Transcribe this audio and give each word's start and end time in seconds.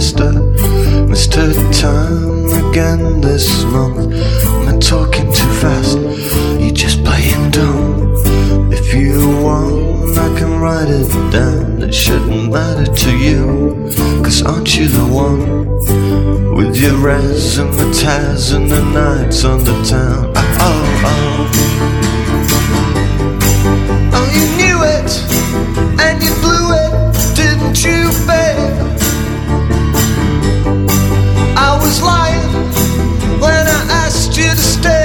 sister 0.00 0.32
her 1.36 1.72
time 1.72 2.46
again 2.66 3.20
this 3.20 3.64
month. 3.64 4.12
Am 4.44 4.68
I 4.68 4.78
talking 4.78 5.26
too 5.32 5.52
fast? 5.62 5.98
You 6.58 6.72
just 6.72 7.04
playing 7.04 7.50
dumb. 7.50 8.14
If 8.72 8.92
you 8.94 9.28
want, 9.42 10.18
I 10.18 10.28
can 10.38 10.58
write 10.60 10.88
it 10.88 11.08
down. 11.30 11.82
It 11.82 11.94
shouldn't 11.94 12.50
matter 12.52 12.92
to 12.92 13.10
you. 13.16 13.90
Cause 14.24 14.42
aren't 14.42 14.76
you 14.76 14.88
the 14.88 15.06
one? 15.06 15.68
With 16.56 16.76
your 16.76 16.94
razzmatazz 16.94 17.60
and 17.60 17.72
the 17.78 17.90
tears 17.92 18.52
and 18.52 18.70
the 18.70 18.82
nights 18.90 19.44
on 19.44 19.64
the 19.64 19.82
town. 19.84 20.32
Oh, 20.36 20.42
oh, 20.68 21.10
oh. 21.10 21.20
Oh, 24.16 24.26
you 24.36 24.46
knew 24.58 24.78
it 24.98 25.10
and 26.00 26.22
you 26.22 26.32
blew 26.42 26.66
it, 26.82 26.90
didn't 27.36 27.78
you, 27.84 28.10
babe? 28.26 28.93
Was 31.84 32.00
lying 32.00 32.48
when 33.40 33.66
I 33.78 33.80
asked 34.04 34.34
you 34.38 34.48
to 34.48 34.56
stay, 34.56 35.03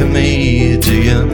comedian. 0.00 1.28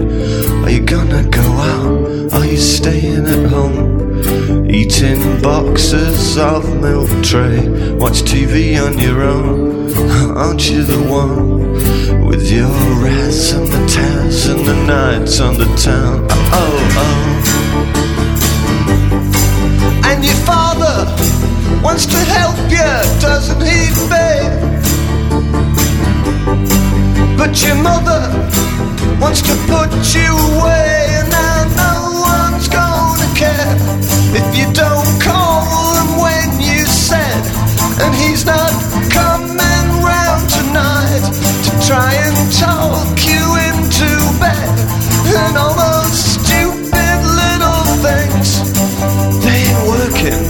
Are 0.64 0.70
you 0.70 0.81
gonna 0.81 1.22
go 1.31 1.47
out? 1.72 2.33
Are 2.34 2.45
you 2.45 2.56
staying 2.56 3.25
at 3.25 3.48
home? 3.48 4.69
Eating 4.69 5.41
boxes 5.41 6.36
of 6.36 6.64
milk 6.81 7.09
tray. 7.22 7.61
Watch 7.94 8.22
TV 8.22 8.77
on 8.84 8.98
your 8.98 9.22
own. 9.22 9.56
Aren't 10.37 10.69
you 10.69 10.83
the 10.83 11.00
one? 11.09 11.75
With 12.27 12.50
your 12.50 12.69
razzmatazz 13.05 13.55
and 13.56 13.69
the 13.69 13.87
tats 13.87 14.47
and 14.48 14.67
the 14.67 14.75
nights 14.84 15.39
on 15.39 15.55
the 15.59 15.69
town. 15.77 16.27
Oh, 16.28 16.50
oh, 16.62 17.03
oh. 17.03 17.12
And 20.09 20.25
your 20.25 20.41
father 20.50 21.06
wants 21.84 22.06
to 22.06 22.19
help 22.37 22.59
you, 22.69 22.93
doesn't 23.21 23.62
he, 23.71 23.94
babe? 24.10 24.66
But 27.38 27.62
your 27.62 27.76
mother 27.76 28.45
wants 29.20 29.42
to 29.42 29.54
put 29.66 29.91
you 30.14 30.31
away, 30.56 31.06
and 31.19 31.28
now 31.31 31.64
no 31.76 31.94
one's 32.20 32.69
gonna 32.69 33.28
care 33.34 33.76
if 34.37 34.47
you 34.56 34.66
don't 34.72 35.20
call 35.20 35.64
him 35.98 36.10
when 36.20 36.60
you 36.60 36.84
said, 36.87 37.42
and 38.03 38.14
he's 38.14 38.44
not 38.44 38.72
coming 39.10 39.88
round 40.04 40.48
tonight 40.50 41.25
to 41.64 41.70
try 41.87 42.12
and 42.14 42.37
talk 42.53 43.16
you 43.25 43.44
into 43.69 44.09
bed, 44.38 44.69
and 45.43 45.56
all 45.56 45.75
those 45.75 46.16
stupid 46.37 47.19
little 47.41 47.84
things 48.04 48.48
they 49.44 49.58
ain't 49.70 49.82
working. 49.88 50.43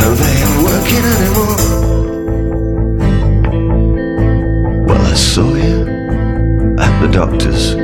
No, 0.00 0.08
they 0.20 0.34
ain't 0.42 0.60
working 0.68 1.04
anymore. 1.14 1.64
Well, 4.86 5.04
I 5.04 5.14
saw 5.14 5.54
you 5.54 5.75
the 7.00 7.08
doctor's, 7.12 7.76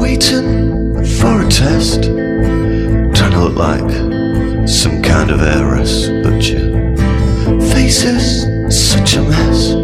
waiting 0.00 0.94
for 1.18 1.42
a 1.42 1.48
test, 1.48 2.04
trying 2.04 3.32
to 3.32 3.40
look 3.40 3.56
like 3.56 4.68
some 4.68 5.02
kind 5.02 5.30
of 5.30 5.42
heiress, 5.42 6.08
but 6.08 6.48
your 6.48 6.96
face 7.72 8.04
is 8.04 8.90
such 8.90 9.16
a 9.16 9.22
mess. 9.22 9.81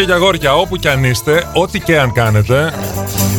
Κορίτσια 0.00 0.18
και 0.18 0.24
αγόρια, 0.24 0.56
όπου 0.56 0.76
και 0.76 0.88
αν 0.90 1.04
είστε, 1.04 1.46
ό,τι 1.52 1.80
και 1.80 1.98
αν 1.98 2.12
κάνετε, 2.12 2.72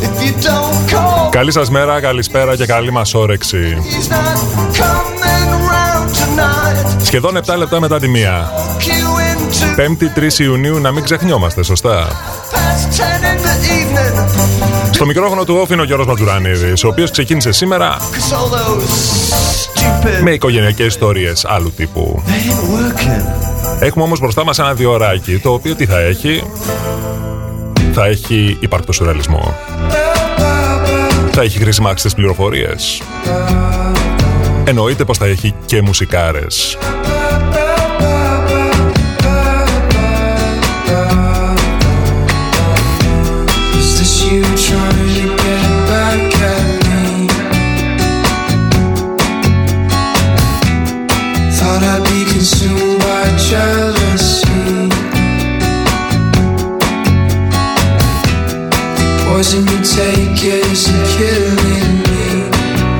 If 0.00 0.22
you 0.22 0.46
don't 0.46 0.94
call, 0.94 1.30
καλή 1.30 1.52
σας 1.52 1.70
μέρα, 1.70 2.00
καλησπέρα 2.00 2.56
και 2.56 2.66
καλή 2.66 2.92
μας 2.92 3.14
όρεξη. 3.14 3.76
he's 3.78 4.12
not 4.12 4.36
coming 4.78 5.50
round 5.70 6.08
tonight. 6.08 7.02
Σχεδόν 7.02 7.36
7 7.36 7.56
λεπτά 7.56 7.80
μετά 7.80 7.98
τη 7.98 8.08
μία. 8.08 8.52
Talk 8.56 8.82
you 8.82 9.80
into 9.80 9.80
5η 9.80 10.18
3 10.38 10.38
Ιουνίου 10.38 10.78
να 10.78 10.92
μην 10.92 11.04
ξεχνιόμαστε, 11.04 11.62
σωστά. 11.62 12.06
past 12.52 13.00
10 13.00 13.24
in 13.24 13.38
the 13.38 13.54
evening. 13.70 14.92
Στο 14.94 15.06
μικρόφωνο 15.06 15.44
του 15.44 15.56
όφη 15.60 15.72
είναι 15.72 15.82
ο 15.82 15.84
Γιώργος 15.84 16.06
Ματζουρανίδης, 16.06 16.84
ο 16.84 16.88
οποίος 16.88 17.10
ξεκίνησε 17.10 17.52
σήμερα 17.52 17.96
Cause 17.98 18.34
all 18.34 18.50
those 18.54 18.88
stupid 19.64 20.22
με 20.22 20.30
οικογενειακές 20.30 20.86
ιστορίες 20.86 21.44
άλλου 21.44 21.72
τύπου. 21.76 22.22
They 23.82 23.88
ain't 23.88 23.90
working. 23.90 23.92
Έχουμε 23.92 24.04
όμως 24.04 24.20
μπροστά 24.20 24.44
μας 24.44 24.58
ένα 24.58 24.74
διωράκι, 24.74 25.38
το 25.38 25.52
οποίο 25.52 25.74
τι 25.74 25.86
θα 25.86 25.98
έχει; 25.98 26.42
Θα 27.92 28.06
έχει 28.06 28.56
υπαρκτό 28.60 28.92
σουρεαλισμό. 28.92 29.54
Θα 31.32 31.42
έχει 31.42 31.58
χρήσιμα 31.58 31.90
άξιτες 31.90 32.14
πληροφορίες. 32.14 33.02
Εννοείται 34.64 35.04
πως 35.04 35.18
θα 35.18 35.26
έχει 35.26 35.54
και 35.66 35.82
μουσικάρες. 35.82 36.78
Jealousy. 53.52 54.88
Poison 59.26 59.62
you 59.72 59.80
take 59.96 60.42
isn't 60.42 61.04
killing 61.16 61.94
me, 62.08 62.24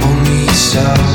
only 0.07 0.39
yourself. 0.49 1.09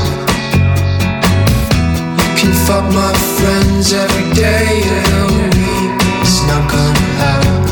You 2.20 2.30
can 2.40 2.54
fuck 2.66 2.86
my 3.02 3.14
friends 3.38 3.94
every 3.94 4.28
day 4.34 4.70
of 4.96 5.04
the 5.14 5.26
week. 5.58 5.92
It's 6.24 6.40
not 6.50 6.64
gonna 6.74 7.08
help. 7.24 7.66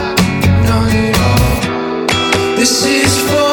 Not 0.70 0.88
at 1.06 1.18
all. 1.30 2.58
This 2.58 2.86
is 2.86 3.14
for 3.28 3.45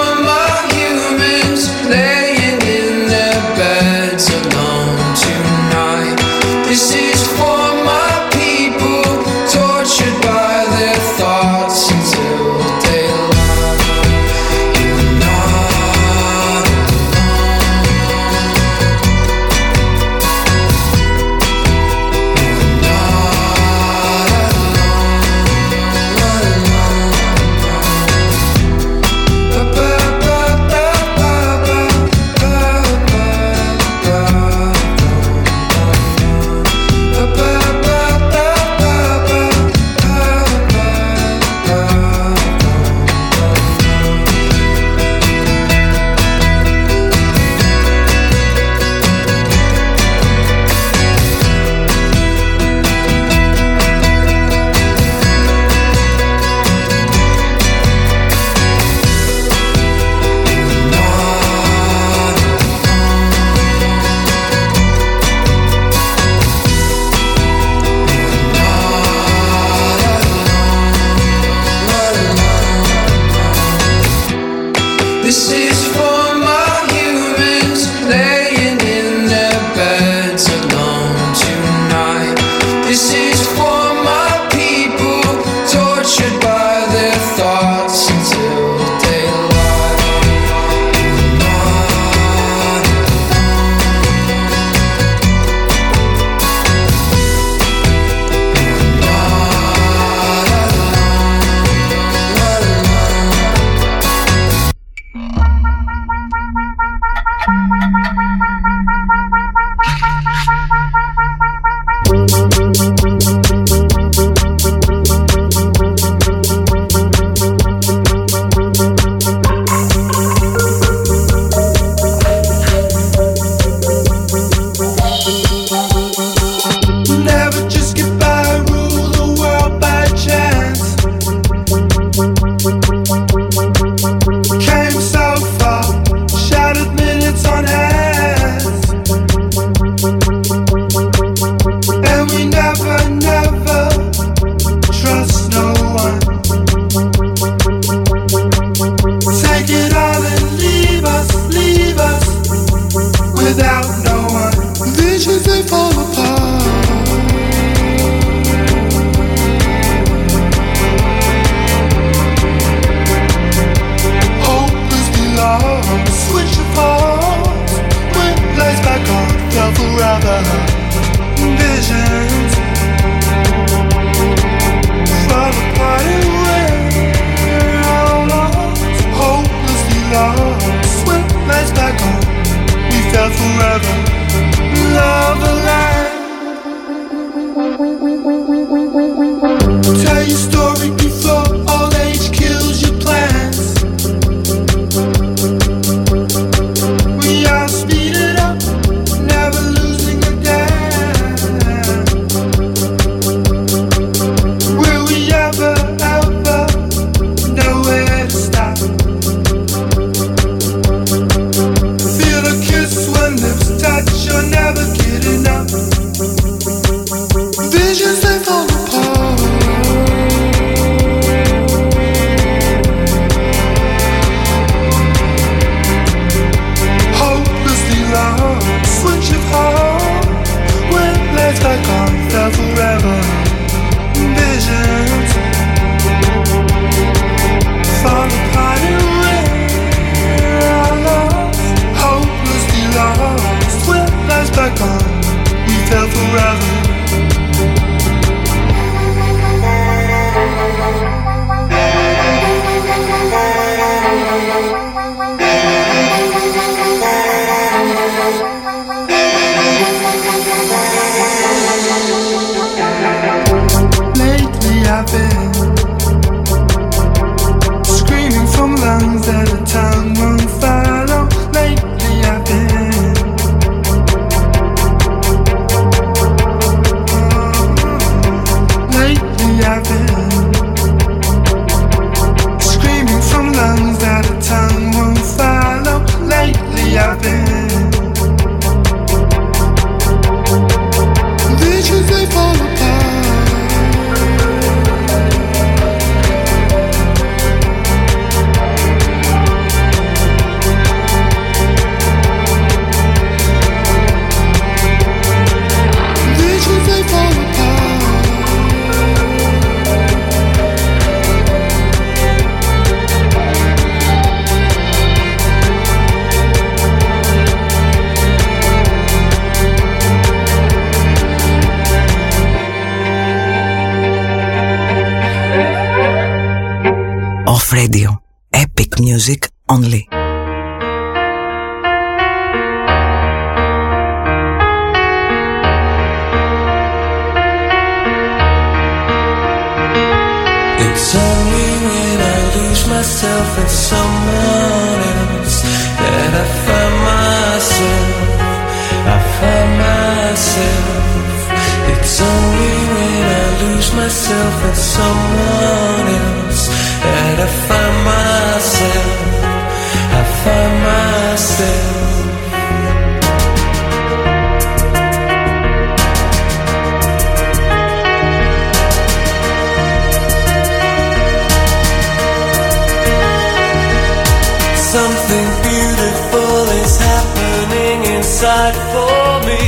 Something 374.92 375.49
beautiful 375.64 376.68
is 376.84 377.00
happening 377.00 378.12
inside 378.12 378.76
for 378.92 379.40
me. 379.49 379.62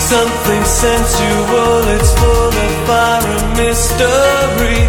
Something 0.00 0.64
sensual, 0.64 1.84
it's 1.92 2.12
full 2.16 2.56
of 2.64 2.72
fire 2.88 3.36
and 3.36 3.52
mystery. 3.52 4.80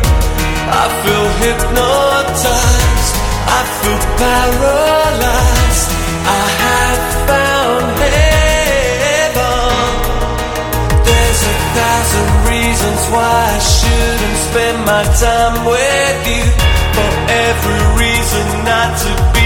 I 0.72 0.88
feel 1.04 1.28
hypnotized, 1.44 3.14
I 3.44 3.62
feel 3.84 4.00
paralyzed. 4.16 5.90
I 6.24 6.46
have 6.64 7.04
found 7.28 7.86
heaven. 8.08 9.44
There's 11.04 11.42
a 11.44 11.56
thousand 11.76 12.32
reasons 12.56 13.02
why 13.12 13.36
I 13.52 13.60
shouldn't 13.60 14.38
spend 14.48 14.78
my 14.88 15.04
time 15.20 15.60
with 15.68 16.24
you. 16.24 16.48
For 16.96 17.12
every 17.52 17.84
reason 18.00 18.64
not 18.64 18.96
to 19.04 19.37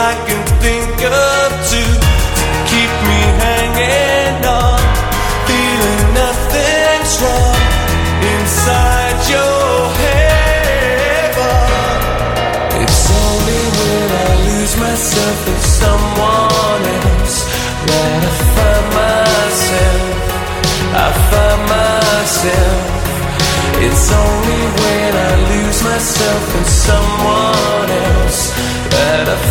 I 0.00 0.14
can 0.28 0.42
think 0.62 0.94
of 1.10 1.50
to 1.74 1.82
keep 2.70 2.92
me 3.10 3.20
hanging 3.42 4.46
on, 4.46 4.78
feeling 5.50 6.02
nothing's 6.14 7.12
wrong 7.18 7.58
inside 8.22 9.18
your 9.26 9.90
heaven. 9.98 11.42
It's 12.78 13.10
only 13.10 13.62
when 13.74 14.06
I 14.22 14.30
lose 14.46 14.74
myself 14.78 15.38
in 15.50 15.60
someone 15.82 16.82
else 17.02 17.36
that 17.90 18.22
I 18.22 18.34
find 18.54 18.86
myself. 19.02 20.14
I 20.94 21.08
find 21.26 21.62
myself. 21.74 22.86
It's 23.82 24.06
only 24.14 24.62
when 24.78 25.10
I 25.26 25.32
lose 25.50 25.80
myself 25.82 26.44
in 26.54 26.66
someone 26.86 27.90
else 27.90 28.54
that 28.94 29.26
I 29.28 29.47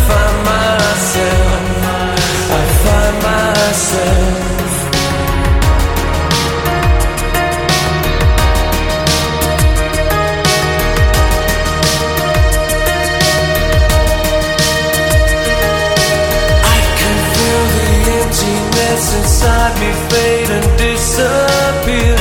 inside 19.68 19.80
me 19.80 19.92
fade 20.08 20.50
and 20.50 20.78
disappear. 20.78 22.16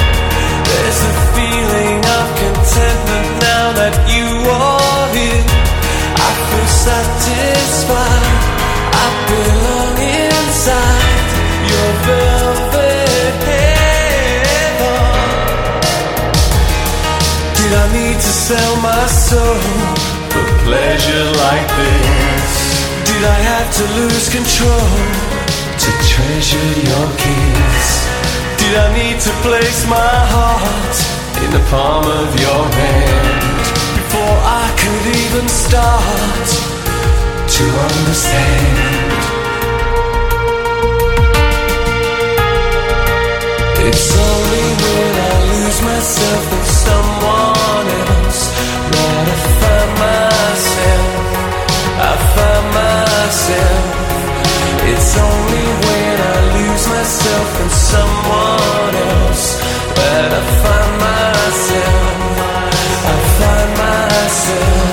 There's 0.67 0.99
a 0.99 1.13
feeling 1.35 1.99
of 2.17 2.25
contentment 2.43 3.29
now 3.41 3.73
that 3.79 3.95
you 4.11 4.27
are 4.49 5.07
here. 5.15 5.45
I 6.15 6.31
feel 6.47 6.67
satisfied. 6.67 8.35
I 8.91 9.07
belong 9.31 9.95
inside 9.97 11.27
your 11.71 11.89
velvet 12.07 13.37
heaven. 13.47 15.01
Did 17.57 17.71
I 17.73 17.85
need 17.93 18.15
to 18.15 18.33
sell 18.47 18.75
my 18.81 19.05
soul 19.07 19.59
for 20.31 20.45
pleasure 20.65 21.27
like 21.45 21.69
this? 21.79 22.51
Did 23.07 23.23
I 23.23 23.39
have 23.51 23.67
to 23.77 23.83
lose 23.99 24.29
control 24.29 25.26
treasure 26.17 26.73
your 26.89 27.07
kiss? 27.21 27.87
Did 28.59 28.73
I 28.85 28.87
need 28.99 29.17
to 29.27 29.31
place 29.45 29.81
my 29.85 30.13
heart 30.33 30.97
in 31.43 31.49
the 31.57 31.63
palm 31.69 32.05
of 32.21 32.29
your 32.43 32.63
hand 32.79 33.41
before 33.99 34.37
I 34.61 34.65
could 34.81 35.05
even 35.23 35.45
start 35.47 36.47
to 37.55 37.65
understand? 37.89 38.97
It's 43.87 44.09
only 44.29 44.67
when 44.83 45.13
I 45.29 45.35
lose 45.51 45.79
myself 45.91 46.43
in 46.57 46.65
someone 46.87 47.87
else 48.03 48.41
that 48.93 49.25
I 49.33 49.39
find 49.61 49.91
myself. 50.05 51.11
I 52.09 52.13
find 52.33 52.65
myself. 52.79 53.97
It's 54.91 55.11
only 55.29 55.67
when 55.85 56.15
I 56.33 56.37
lose 56.57 56.85
myself 56.95 57.49
in 57.63 57.69
someone 57.91 58.95
else 59.13 59.45
that 59.97 60.29
I 60.39 60.41
find 60.63 60.93
myself. 61.07 62.01
I 63.11 63.15
find 63.39 63.71
myself. 63.83 64.85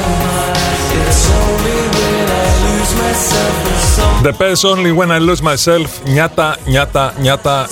It's 0.98 1.22
only 1.40 1.80
when 1.96 2.26
I 2.42 2.46
lose 2.66 2.92
myself 3.02 3.56
in 3.70 3.78
someone 3.96 4.22
The 4.28 4.34
best 4.42 4.62
only 4.72 4.92
when 4.98 5.10
I 5.16 5.18
lose 5.28 5.42
myself. 5.50 5.88
Νιάτα, 6.04 6.56
νιάτα, 6.66 7.12
νιάτα. 7.20 7.66
I 7.66 7.68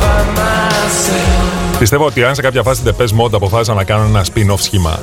find 0.00 0.28
myself. 0.38 1.78
Πιστεύω 1.78 2.04
ότι 2.04 2.24
αν 2.24 2.34
σε 2.34 2.42
κάποια 2.42 2.62
φάση 2.62 2.82
The 2.84 3.02
Best 3.02 3.20
Mode 3.20 3.32
αποφάσισαν 3.32 3.76
να 3.76 3.84
κάνουν 3.84 4.06
ένα 4.06 4.24
spin-off 4.24 4.60
σχήμα. 4.60 4.98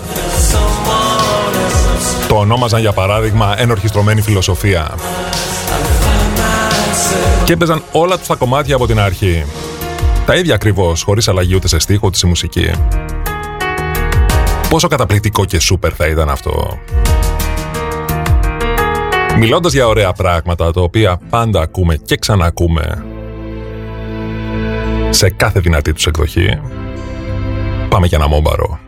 Someone 2.32 2.38
else. 2.38 2.38
Το 2.38 2.38
ονόμαζαν 2.38 2.80
για 2.80 2.92
παράδειγμα 2.92 3.56
ενορχιστρωμένη 3.58 4.22
φιλοσοφία. 4.22 4.96
Find 4.98 6.40
myself. 6.40 7.46
Και 7.46 7.54
έπαιζαν 7.54 7.84
όλα 7.92 8.18
τους 8.18 8.28
τα 8.28 8.36
κομμάτια 8.36 8.76
από 8.76 8.88
την 8.88 9.00
αρχή. 9.00 9.46
Τα 10.26 10.36
ίδια 10.36 10.56
ακριβώς, 10.56 11.04
χωρίς 11.04 11.28
αλλαγή 11.28 11.56
ούτε 11.56 11.68
σε 11.68 11.80
στίχο 11.80 12.08
ούτε 12.08 12.18
σε 12.18 12.28
μουσική. 12.28 12.72
Πόσο 14.70 14.88
καταπληκτικό 14.88 15.46
και 15.46 15.60
σούπερ 15.60 15.94
θα 15.96 16.08
ήταν 16.08 16.30
αυτό. 16.30 16.80
Μιλώντας 19.38 19.74
για 19.74 19.88
ωραία 19.88 20.14
πράγματα, 20.14 20.72
τα 20.72 20.82
οποία 20.82 21.20
πάντα 21.30 21.62
ακούμε 21.62 21.96
και 21.96 22.18
ξανακούμε 22.18 23.06
σε 25.10 25.30
κάθε 25.30 25.60
δυνατή 25.60 25.94
τους 25.94 26.06
εκδοχή, 26.06 26.60
πάμε 27.90 28.08
για 28.08 28.18
ένα 28.18 28.28
μόμπαρο. 28.28 28.81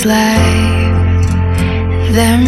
This 0.00 0.06
life, 0.06 2.14
there 2.14 2.38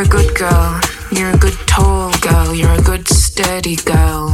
You're 0.00 0.06
a 0.06 0.12
good 0.12 0.34
girl. 0.34 0.80
You're 1.12 1.30
a 1.30 1.36
good 1.36 1.58
tall 1.66 2.10
girl. 2.22 2.54
You're 2.54 2.72
a 2.72 2.80
good 2.80 3.06
steady 3.06 3.76
girl. 3.76 4.30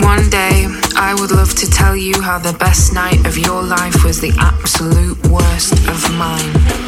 One 0.00 0.30
day, 0.30 0.66
I 0.96 1.14
would 1.20 1.32
love 1.32 1.54
to 1.56 1.70
tell 1.70 1.94
you 1.94 2.22
how 2.22 2.38
the 2.38 2.56
best 2.58 2.94
night 2.94 3.26
of 3.26 3.36
your 3.36 3.62
life 3.62 4.02
was 4.02 4.22
the 4.22 4.32
absolute 4.38 5.22
worst 5.26 5.74
of 5.90 6.10
mine. 6.16 6.86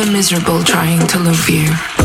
The 0.00 0.10
miserable 0.10 0.64
trying 0.64 1.06
to 1.08 1.18
love 1.18 1.50
you. 1.50 1.99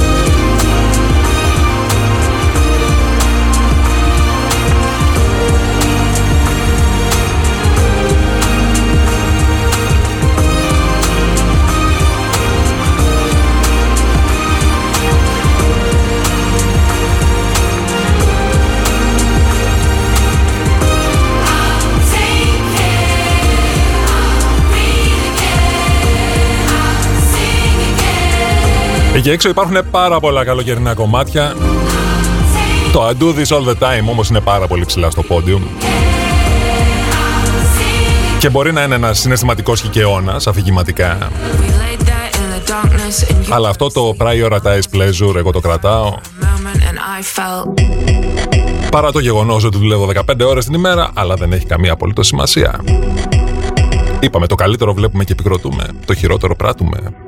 Εκεί 29.16 29.30
έξω 29.30 29.50
υπάρχουν 29.50 29.78
πάρα 29.92 30.20
πολλά 30.20 30.44
καλοκαιρινά 30.44 30.94
κομμάτια. 30.94 31.56
Το 32.92 33.08
I 33.08 33.12
do 33.12 33.26
this 33.26 33.58
all 33.58 33.68
the 33.68 33.76
time 33.80 34.10
όμως 34.10 34.30
είναι 34.30 34.40
πάρα 34.40 34.68
πολύ 34.68 34.86
ψηλά 34.86 35.10
στο 35.10 35.24
πόντιουμ. 35.24 35.64
Και 38.40 38.50
μπορεί 38.50 38.74
να 38.74 38.84
είναι 38.84 38.96
ένας 38.96 39.20
συναισθηματικός 39.20 39.82
κικαιώνα, 39.82 40.42
αφηγηματικά. 40.46 41.32
Αλλά 43.50 43.70
αυτό 43.70 43.92
το 43.92 44.16
prioritize 44.20 44.96
pleasure 44.96 45.36
εγώ 45.36 45.52
το 45.52 45.60
κρατάω. 45.60 46.14
Παρά 48.92 49.12
το 49.12 49.20
γεγονός 49.20 49.64
ότι 49.64 49.78
δουλεύω 49.78 50.06
15 50.06 50.46
ώρες 50.46 50.66
την 50.66 50.74
ημέρα, 50.74 51.12
αλλά 51.14 51.36
δεν 51.36 51.54
έχει 51.54 51.66
καμία 51.66 51.92
απολύτως 51.92 52.28
σημασία. 52.28 52.80
Είπαμε, 54.20 54.48
το 54.48 54.56
καλύτερο 54.56 54.94
βλέπουμε 54.94 55.24
και 55.24 55.32
επικροτούμε, 55.32 55.88
το 56.06 56.14
χειρότερο 56.14 56.56
πράττουμε. 56.56 57.25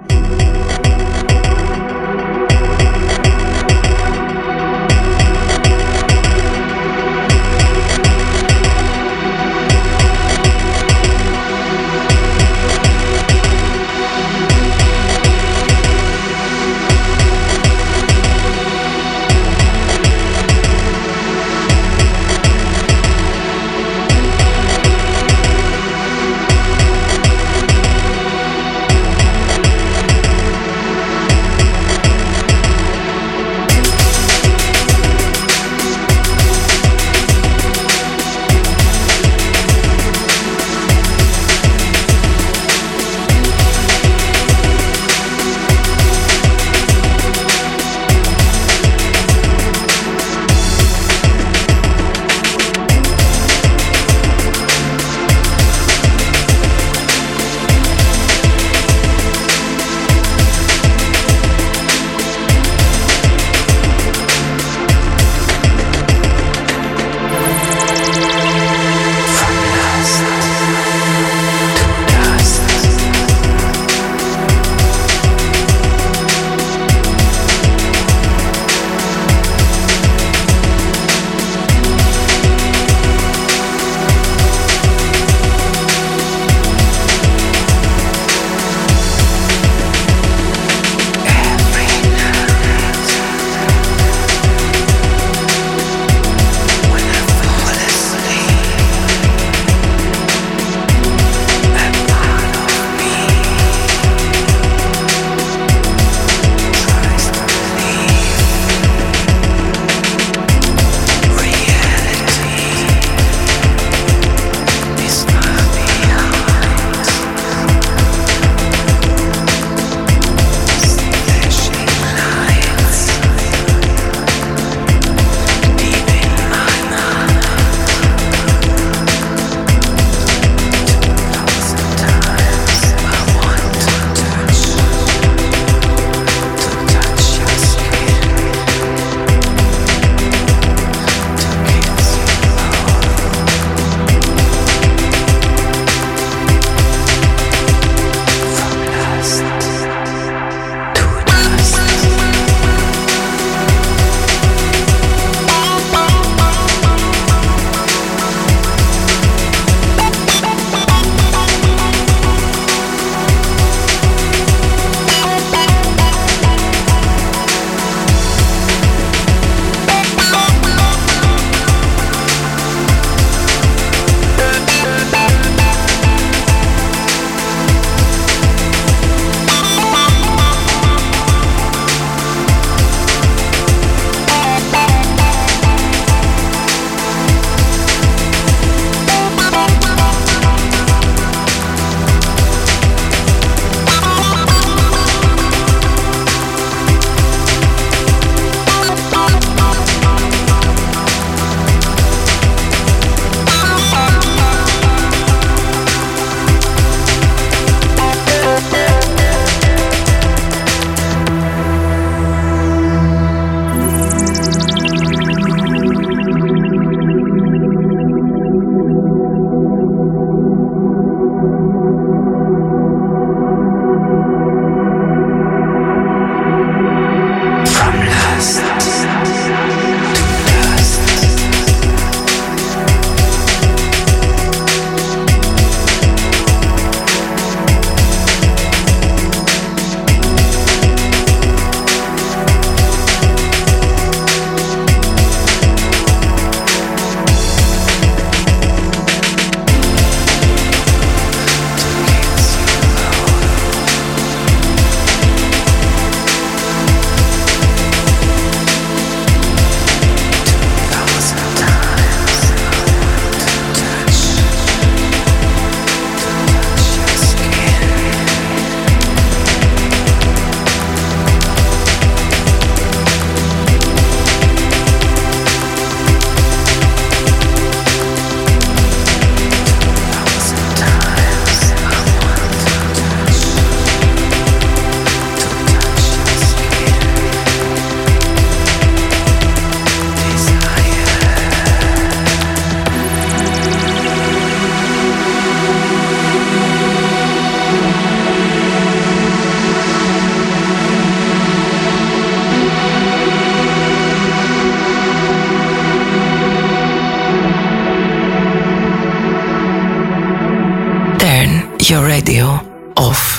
auf. 312.97 313.36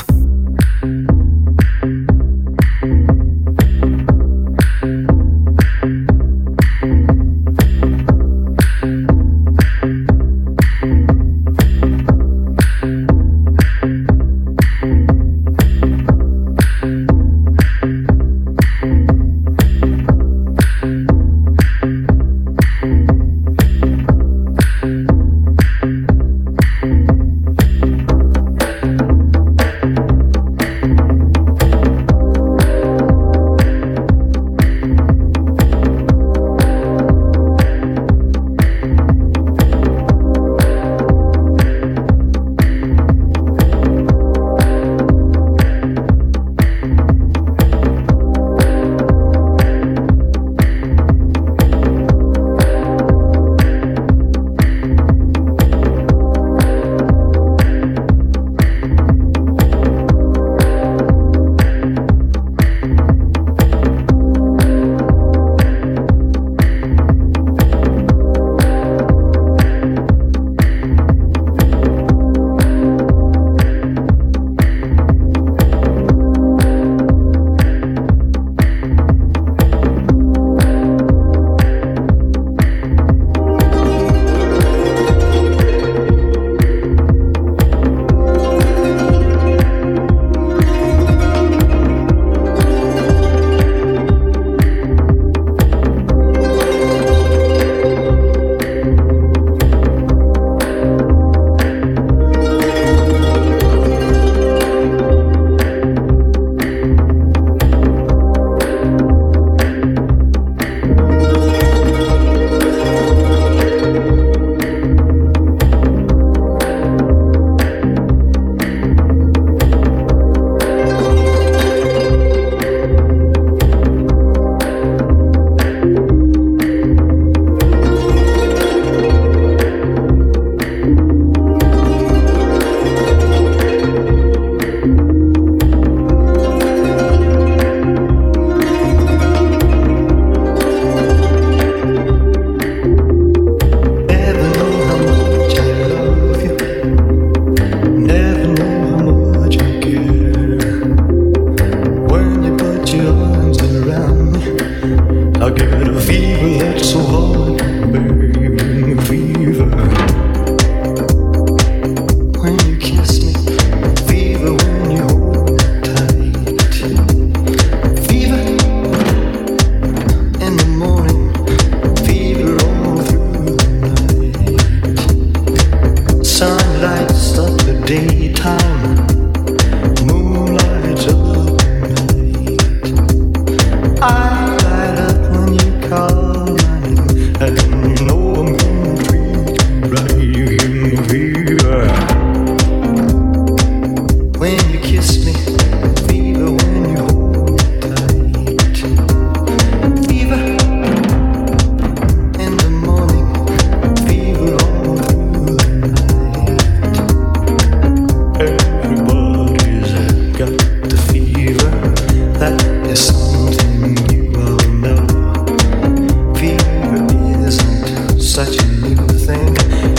to 218.58 218.66
leave 218.82 219.06
the 219.06 219.14
thing 219.14 219.97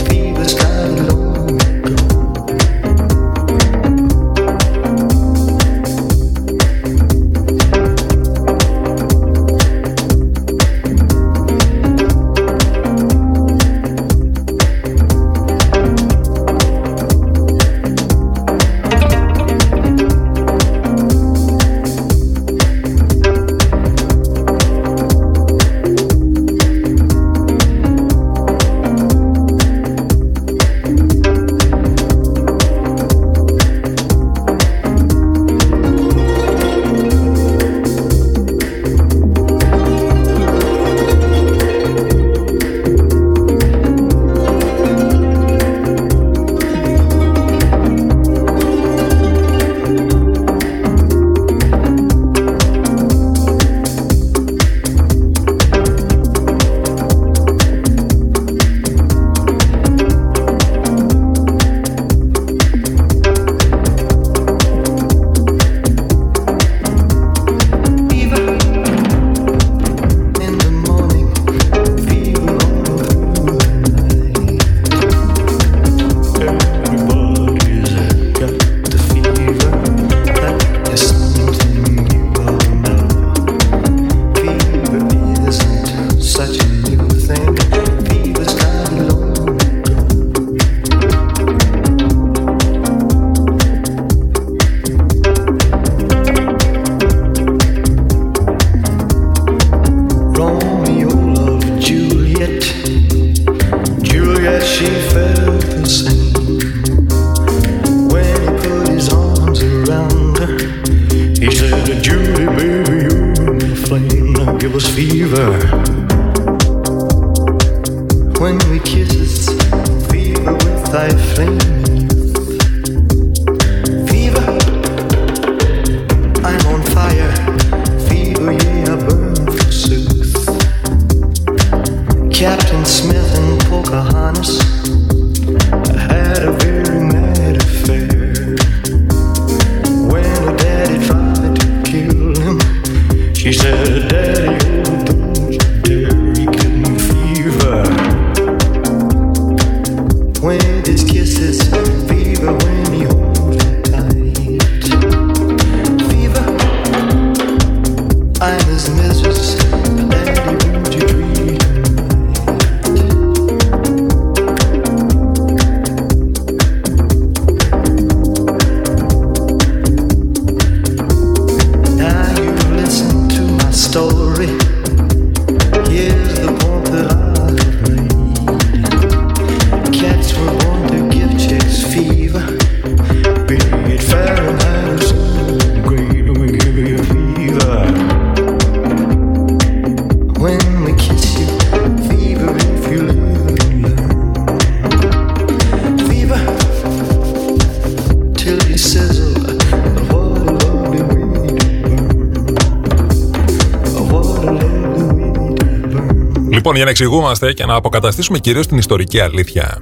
εξηγούμαστε 206.89 207.53
και 207.53 207.65
να 207.65 207.75
αποκαταστήσουμε 207.75 208.37
κυρίως 208.37 208.67
την 208.67 208.77
ιστορική 208.77 209.19
αλήθεια. 209.19 209.77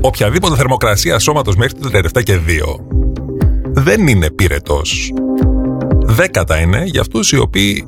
Οποιαδήποτε 0.00 0.56
θερμοκρασία 0.56 1.18
σώματος 1.18 1.56
μέχρι 1.56 1.78
το 1.78 1.90
37 1.92 2.22
και 2.22 2.38
2 2.46 3.00
δεν 3.72 4.06
είναι 4.06 4.30
πυρετός. 4.30 5.12
Δέκατα 6.02 6.60
είναι 6.60 6.82
για 6.84 7.00
αυτούς 7.00 7.32
οι 7.32 7.38
οποίοι 7.38 7.86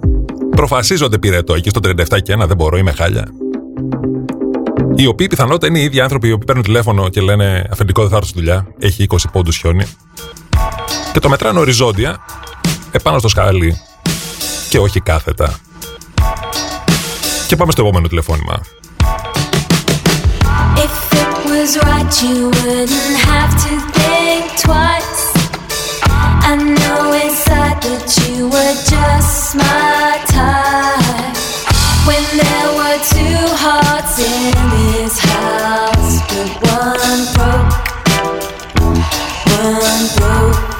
προφασίζονται 0.51 1.19
πυρετό. 1.19 1.55
Εκεί 1.55 1.69
στο 1.69 1.81
37 1.83 2.23
και 2.23 2.35
1 2.35 2.47
δεν 2.47 2.57
μπορώ, 2.57 2.77
είμαι 2.77 2.93
χάλια. 2.93 3.29
Οι 4.95 5.07
οποίοι 5.07 5.27
πιθανότητα 5.27 5.67
είναι 5.67 5.79
οι 5.79 5.83
ίδιοι 5.83 6.01
άνθρωποι 6.01 6.29
οι 6.29 6.33
οποίοι 6.33 6.47
παίρνουν 6.47 6.65
τηλέφωνο 6.65 7.09
και 7.09 7.21
λένε 7.21 7.67
Αφεντικό 7.71 8.01
δεν 8.01 8.11
θα 8.11 8.17
έρθω 8.17 8.29
στη 8.29 8.39
δουλειά, 8.39 8.67
έχει 8.79 9.07
20 9.11 9.17
πόντους 9.33 9.57
χιόνι. 9.57 9.85
Και 11.13 11.19
το 11.19 11.29
μετράνε 11.29 11.59
οριζόντια 11.59 12.25
επάνω 12.91 13.19
στο 13.19 13.29
σκάλι 13.29 13.81
και 14.69 14.79
όχι 14.79 15.01
κάθετα. 15.01 15.59
Και 17.53 17.59
πάμε 17.59 17.73
στο 17.73 17.83
επόμενο 17.83 18.09
τηλεφώνημα. 18.09 18.61
If 20.85 20.97
it 21.23 21.33
was 21.51 21.71
right, 21.87 22.13
you 22.23 22.39
wouldn't 22.57 23.17
have 23.31 23.53
to 23.65 23.73
think 23.97 24.45
twice. 24.67 25.25
I 26.51 26.55
know 26.77 27.03
inside 27.25 27.79
that 27.87 28.07
you 28.21 28.37
were 28.55 28.77
just 28.93 29.55
my 29.61 30.09
type. 30.35 31.37
When 32.09 32.25
there 32.43 32.71
were 32.79 32.99
two 33.17 33.41
hearts 33.65 34.15
in 34.33 34.55
this 34.75 35.15
house, 35.33 36.15
but 36.31 36.51
one 36.81 37.23
broke, 37.37 37.75
one 39.91 40.05
broke, 40.17 40.72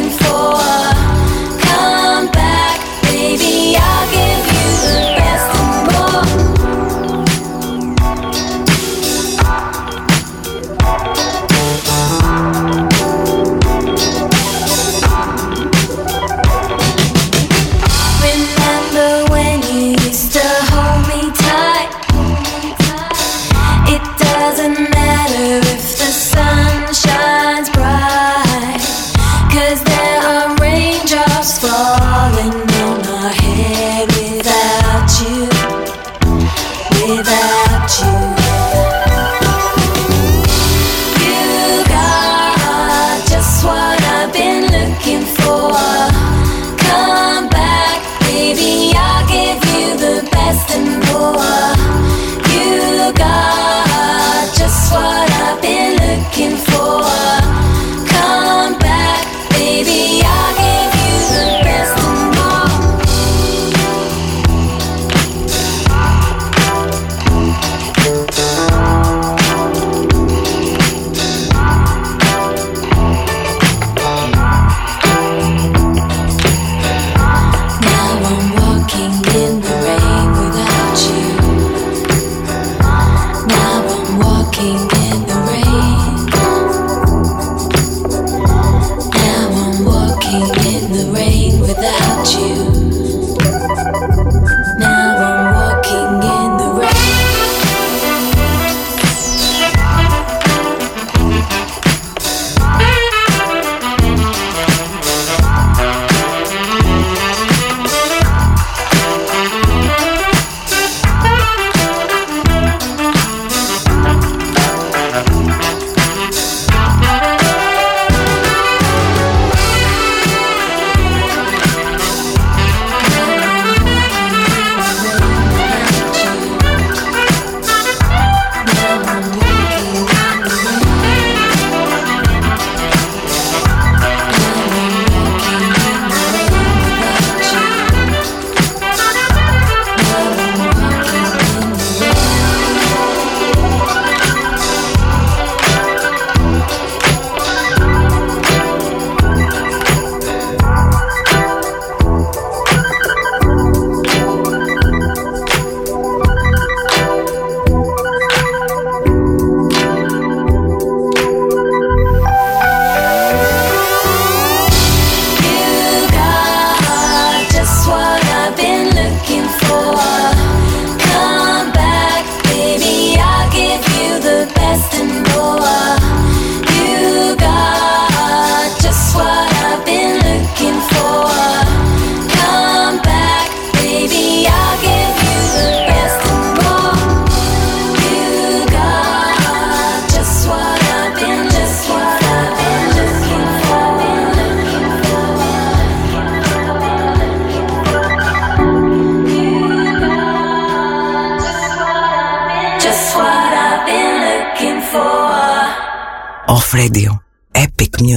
looking 0.00 0.18
for. 0.18 0.39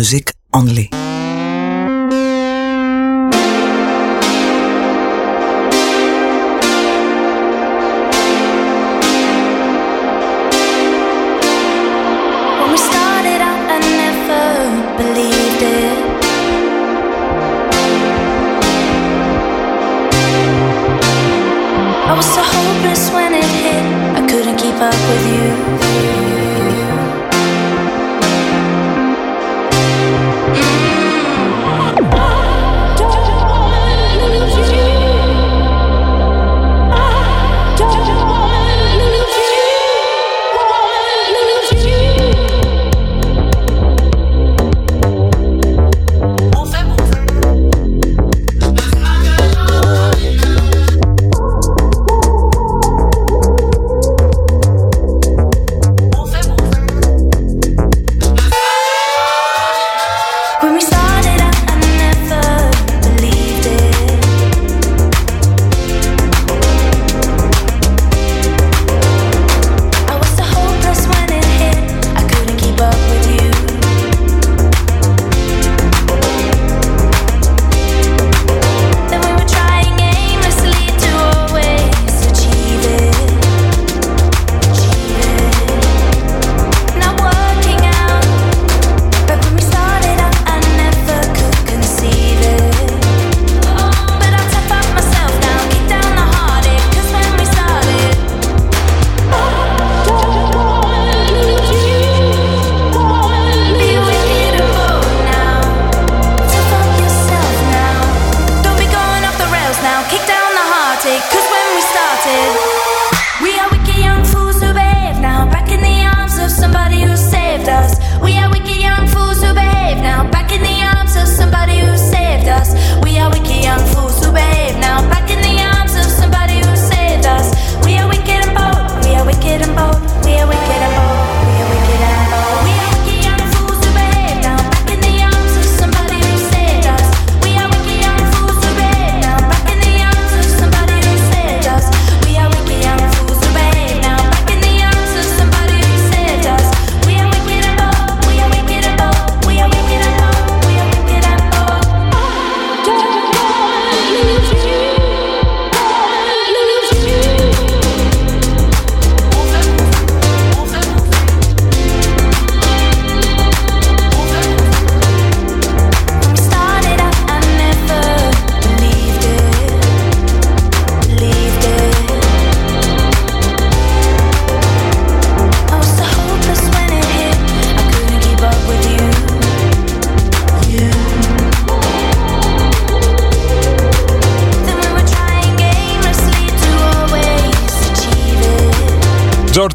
music 0.03 0.32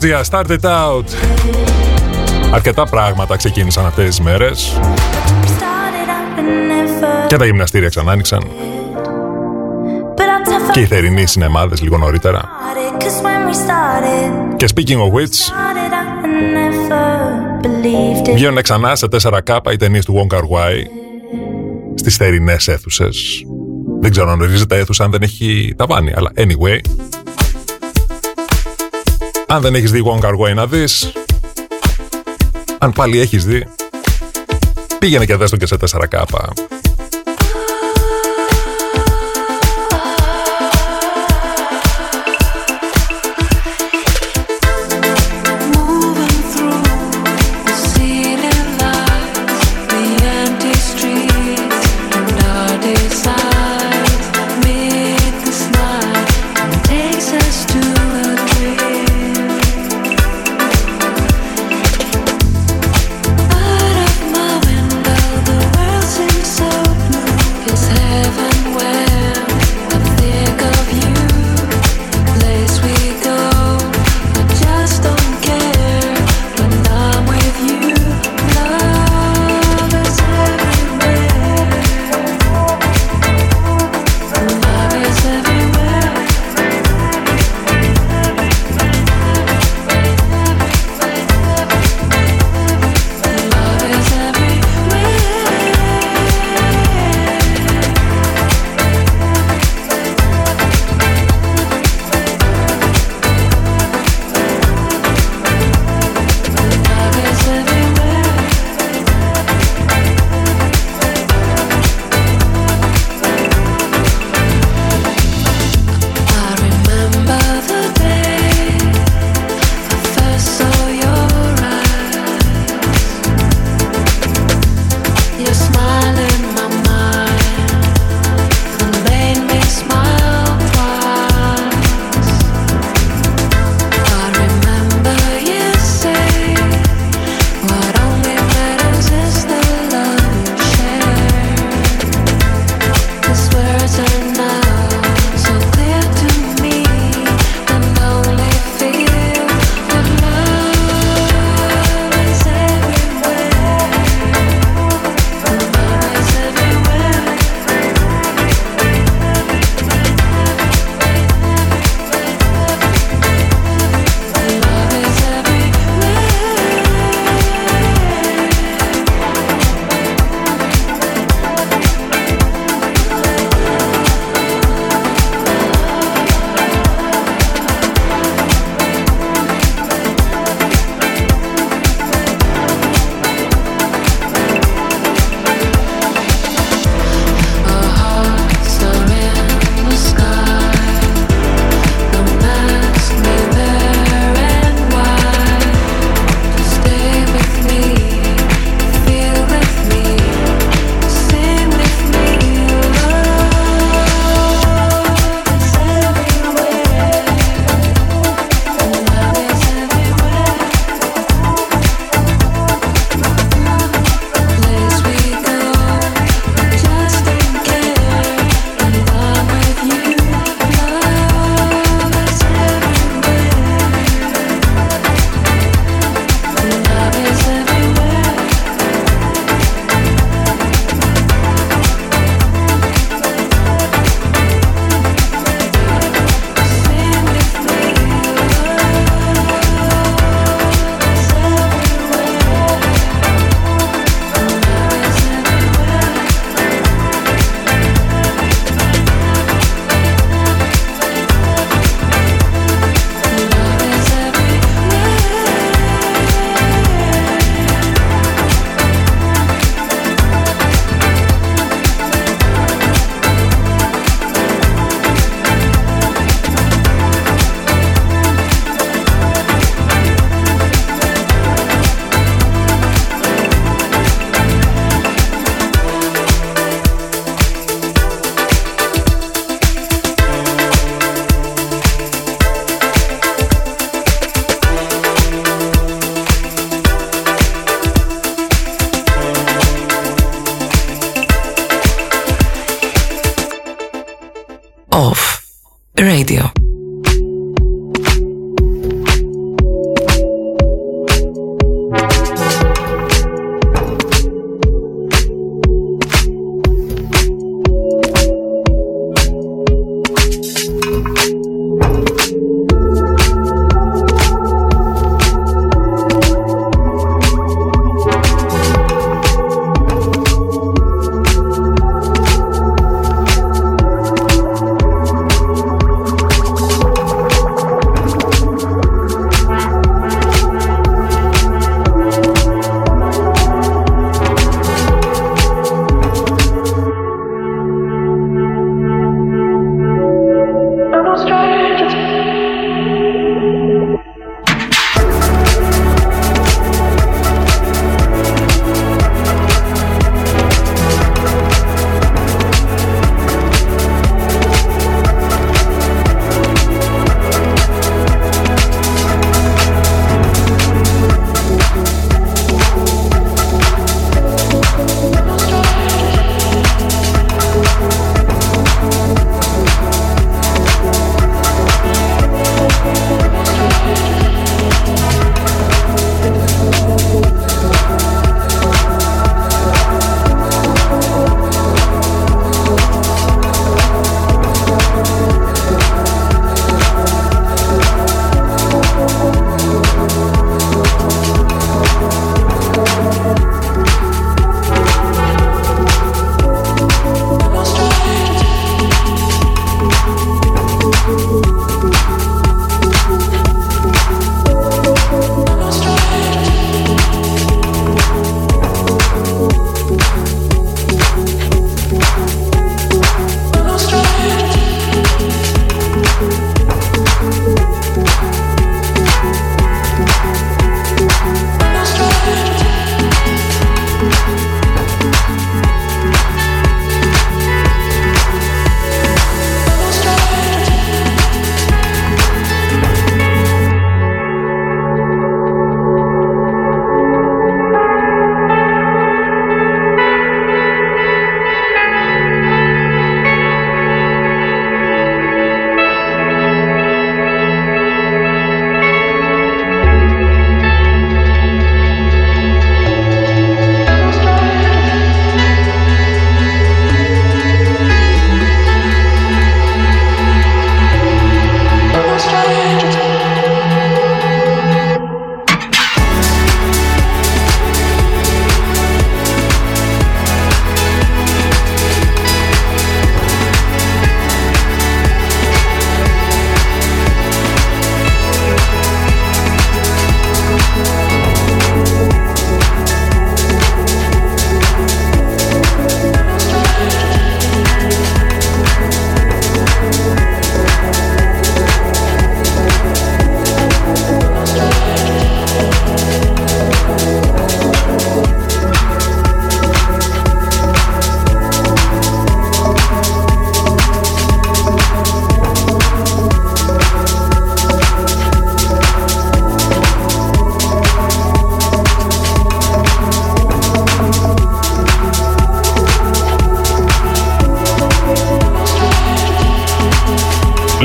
Georgia, 0.01 0.23
Start 0.31 0.51
It 0.51 0.65
Out. 0.65 1.05
Αρκετά 2.53 2.85
πράγματα 2.85 3.37
ξεκίνησαν 3.37 3.87
αυτές 3.87 4.07
τις 4.07 4.21
μέρες. 4.21 4.81
Και 7.27 7.37
τα 7.37 7.45
γυμναστήρια 7.45 7.89
ξανά 7.89 8.13
άνοιξαν. 8.13 8.43
Και 10.73 10.81
οι 10.81 10.85
θερινοί 10.85 11.27
συναιμάδες 11.27 11.83
λίγο 11.83 11.99
νωρίτερα. 11.99 12.49
Και 14.57 14.69
speaking 14.75 14.97
of 14.97 15.13
which, 15.13 15.53
βγαίνουν 18.35 18.63
ξανά 18.63 18.97
σε 18.97 19.09
4K 19.11 19.73
οι 19.73 19.77
ταινίες 19.77 20.05
του 20.05 20.15
Wong 20.15 20.35
Kar 20.35 20.41
Wai 20.41 20.83
στις 21.95 22.17
θερινές. 22.17 22.71
Δεν 24.01 24.11
ξέρω 24.11 24.31
αν 24.31 24.41
ορίζεται 24.41 24.79
αίθουσα 24.79 25.05
αν 25.05 25.11
δεν 25.11 25.23
έχει 25.23 25.75
ταβάνι, 25.77 26.13
αλλά 26.17 26.33
anyway, 26.37 26.79
αν 29.51 29.61
δεν 29.61 29.75
έχεις 29.75 29.91
δει 29.91 30.03
One 30.07 30.25
Car 30.25 30.33
Way 30.33 30.55
να 30.55 30.67
δεις, 30.67 31.13
αν 32.79 32.93
πάλι 32.93 33.19
έχεις 33.19 33.45
δει, 33.45 33.67
πήγαινε 34.99 35.25
και 35.25 35.37
δες 35.37 35.51
το 35.51 35.57
και 35.57 35.67
σε 35.67 35.77
4K. 35.81 36.25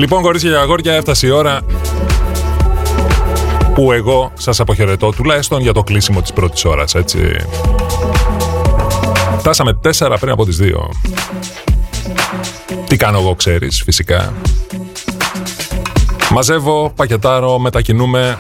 Λοιπόν, 0.04 0.22
κορίτσια 0.22 0.50
και 0.50 0.56
αγόρια, 0.56 0.94
έφτασε 0.94 1.28
η 1.28 1.30
ώρα 1.30 1.62
που 3.74 3.92
εγώ 3.92 4.32
σας 4.38 4.60
αποχαιρετώ 4.60 5.12
τουλάχιστον 5.12 5.62
για 5.62 5.74
το 5.74 5.84
κλείσιμο 5.84 6.22
της 6.22 6.34
πρώτης 6.34 6.66
ώρας, 6.66 6.96
έτσι. 6.96 7.36
Φτάσαμε 9.38 9.74
τέσσερα 9.74 10.18
πριν 10.18 10.32
από 10.32 10.46
τις 10.46 10.58
δύο. 10.58 10.90
Τι 12.88 12.98
κάνω 12.98 13.20
εγώ, 13.20 13.36
ξέρεις, 13.36 13.84
φυσικά. 13.84 14.34
Μαζεύω, 16.32 16.92
πακετάρω, 16.96 17.60
μετακινούμε 17.60 18.38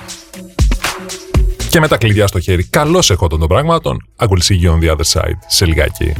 και 1.69 1.79
με 1.79 1.87
τα 1.87 1.97
κλειδιά 1.97 2.27
στο 2.27 2.39
χέρι. 2.39 2.63
Καλώς 2.63 3.11
έχω 3.11 3.27
τον 3.27 3.47
πράγματων. 3.47 4.05
I 4.19 4.25
will 4.25 4.29
see 4.29 4.65
you 4.65 4.71
on 4.71 4.89
the 4.89 4.95
other 4.95 5.21
side. 5.21 5.37
Σε 5.47 5.65
λιγάκι. 5.65 6.13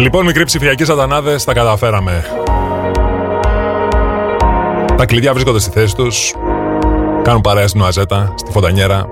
Λοιπόν, 0.00 0.24
μικροί 0.24 0.44
ψηφιακοί 0.44 0.84
σατανάδες, 0.84 1.44
τα 1.44 1.52
καταφέραμε. 1.52 2.24
Τα 4.96 5.06
κλειδιά 5.06 5.32
βρίσκονται 5.32 5.58
στη 5.58 5.70
θέση 5.70 5.94
τους. 5.94 6.34
Κάνουν 7.22 7.40
παρέα 7.40 7.68
στην 7.68 7.80
Ουαζέτα, 7.80 8.34
στη 8.36 8.50
Φοντανιέρα. 8.50 9.08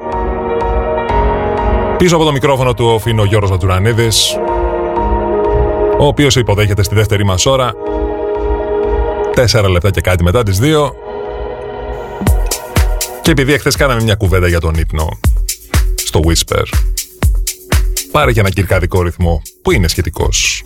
Πίσω 1.96 2.16
από 2.16 2.24
το 2.24 2.32
μικρόφωνο 2.32 2.74
του 2.74 2.86
οφείλει 2.86 3.20
ο 3.20 3.24
Γιώργος 3.24 3.50
Βατζουρανίδης, 3.50 4.36
ο 5.98 6.06
οποίος 6.06 6.36
υποδέχεται 6.36 6.82
στη 6.82 6.94
δεύτερη 6.94 7.24
μας 7.24 7.46
ώρα, 7.46 7.72
τέσσερα 9.34 9.68
λεπτά 9.68 9.90
και 9.90 10.00
κάτι 10.00 10.22
μετά 10.22 10.42
τις 10.42 10.58
δύο. 10.58 10.94
Και 13.22 13.30
επειδή 13.30 13.52
εχθές 13.52 13.76
κάναμε 13.76 14.02
μια 14.02 14.14
κουβέντα 14.14 14.48
για 14.48 14.60
τον 14.60 14.74
ύπνο 14.74 15.08
στο 15.94 16.20
Whisper, 16.24 16.62
πάρε 18.10 18.32
και 18.32 18.40
ένα 18.40 18.50
κυρκαδικό 18.50 19.02
ρυθμό 19.02 19.42
που 19.62 19.70
είναι 19.72 19.88
σχετικός. 19.88 20.64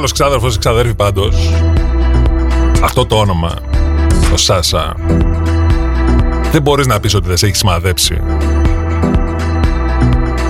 μεγάλος 0.00 0.12
ξάδερφος 0.12 0.54
ή 0.54 0.58
ξαδέρφη 0.58 0.94
πάντως 0.94 1.36
αυτό 2.82 3.06
το 3.06 3.16
όνομα, 3.16 3.54
το 4.30 4.36
Σάσα 4.36 4.96
δεν 6.52 6.62
μπορείς 6.62 6.86
να 6.86 7.00
πεις 7.00 7.14
ότι 7.14 7.28
δεν 7.28 7.36
σε 7.36 7.46
έχεις 7.46 7.58
σημαδέψει. 7.58 8.20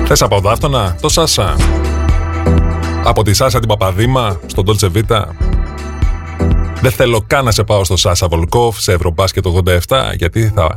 Θες 0.05 0.23
από 0.23 0.41
δάφτωνα, 0.41 0.97
το 1.01 1.09
Σάσα. 1.09 1.57
Από 3.05 3.23
τη 3.23 3.35
Σάσα 3.35 3.59
την 3.59 3.69
Παπαδήμα, 3.69 4.41
στον 4.47 4.65
Τόλτσε 4.65 4.89
Βίτα. 4.89 5.37
Δεν 6.81 6.91
θέλω 6.91 7.25
καν 7.27 7.45
να 7.45 7.51
σε 7.51 7.65
πάω 7.65 7.85
στο 7.85 7.97
Σάσα 7.97 8.29
Βολκόφ, 8.29 8.81
σε 8.81 8.97
το 9.43 9.63
87, 9.89 9.99
γιατί 10.15 10.53
θα... 10.55 10.75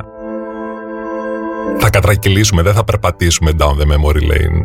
Θα 1.80 1.90
κατρακυλήσουμε, 1.90 2.62
δεν 2.62 2.74
θα 2.74 2.84
περπατήσουμε 2.84 3.52
down 3.60 3.78
the 3.78 3.86
memory 3.86 4.22
lane. 4.32 4.61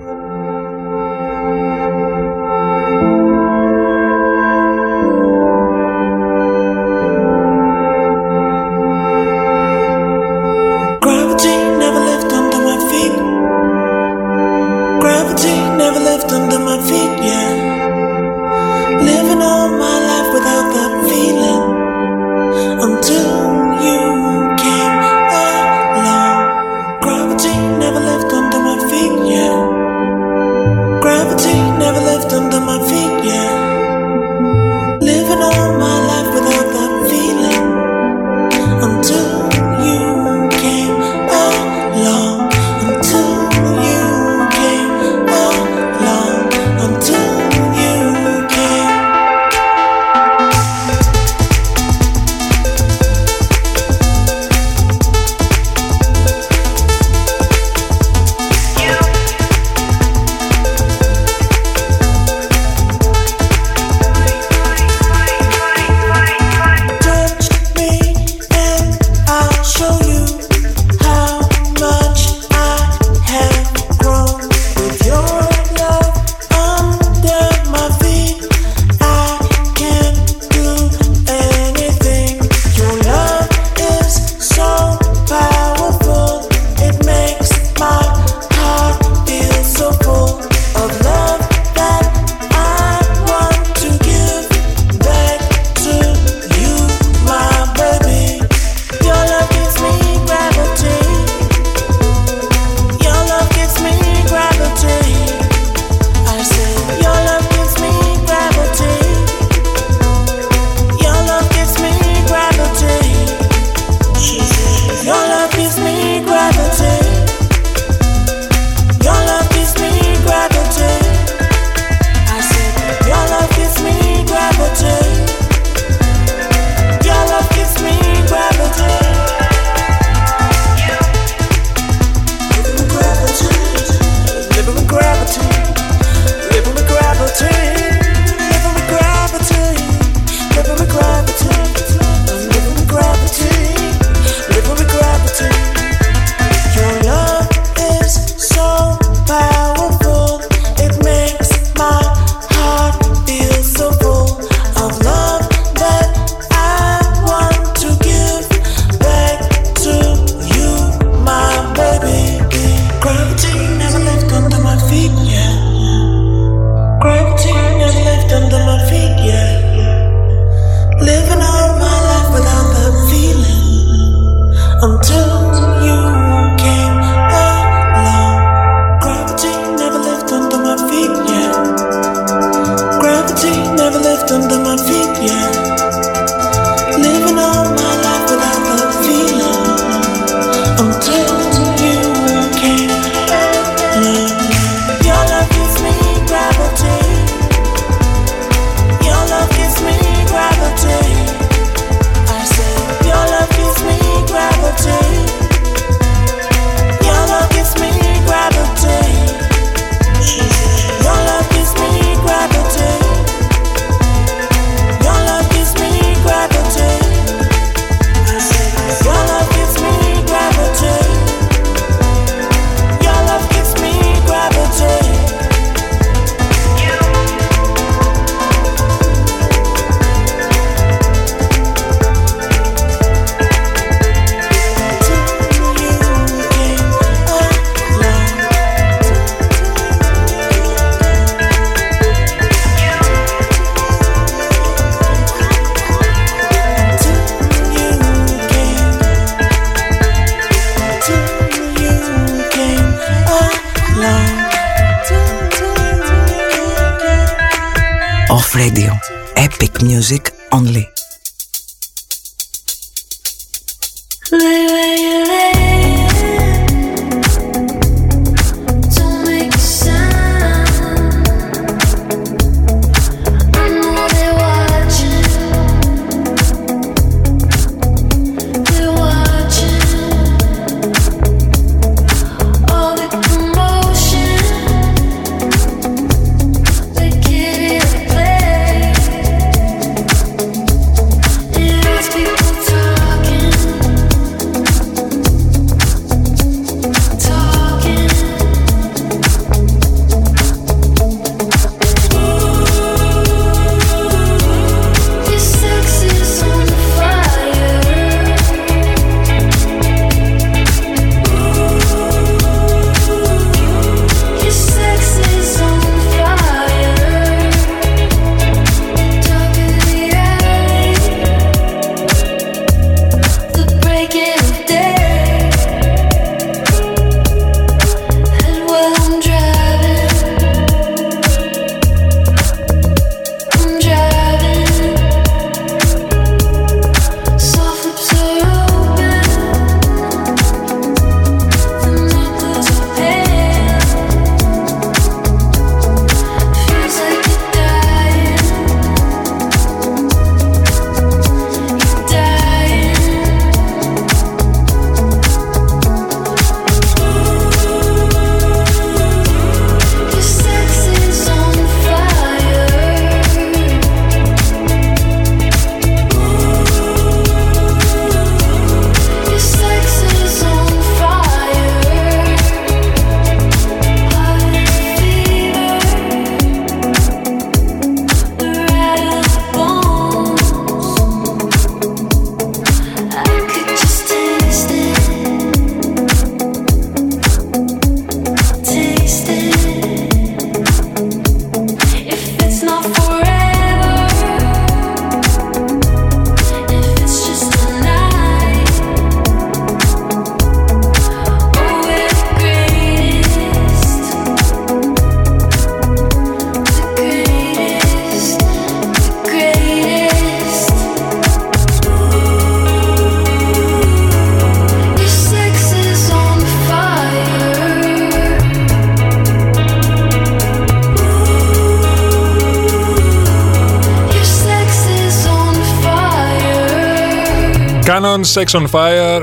Sex 428.36 428.44
on 428.44 428.66
Fire 428.70 429.22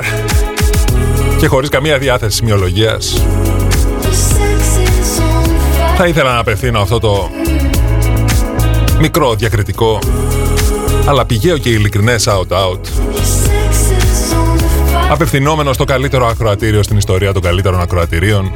και 1.39 1.47
χωρίς 1.47 1.69
καμία 1.69 1.97
διάθεση 1.97 2.35
σημειολογίας. 2.35 3.25
Θα 5.97 6.07
ήθελα 6.07 6.33
να 6.33 6.39
απευθύνω 6.39 6.79
αυτό 6.79 6.99
το 6.99 7.29
μικρό 8.99 9.35
διακριτικό 9.35 9.99
αλλά 11.05 11.25
πηγαίο 11.25 11.57
και 11.57 11.69
ειλικρινές 11.69 12.27
out-out 12.29 12.79
απευθυνόμενο 15.11 15.73
στο 15.73 15.83
καλύτερο 15.83 16.27
ακροατήριο 16.27 16.83
στην 16.83 16.97
ιστορία 16.97 17.33
των 17.33 17.41
καλύτερων 17.41 17.81
ακροατηρίων 17.81 18.53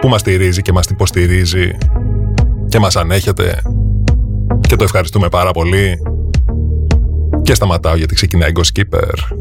που 0.00 0.08
μας 0.08 0.20
στηρίζει 0.20 0.62
και 0.62 0.72
μας 0.72 0.86
υποστηρίζει 0.86 1.76
και 2.68 2.78
μας 2.78 2.96
ανέχεται. 2.96 3.62
Και 4.60 4.76
το 4.76 4.84
ευχαριστούμε 4.84 5.28
πάρα 5.28 5.50
πολύ 5.50 6.00
και 7.46 7.54
σταματάω 7.54 7.96
γιατί 7.96 8.14
ξεκινάει 8.14 8.52
Ghost 8.54 8.78
Keeper. 8.78 9.35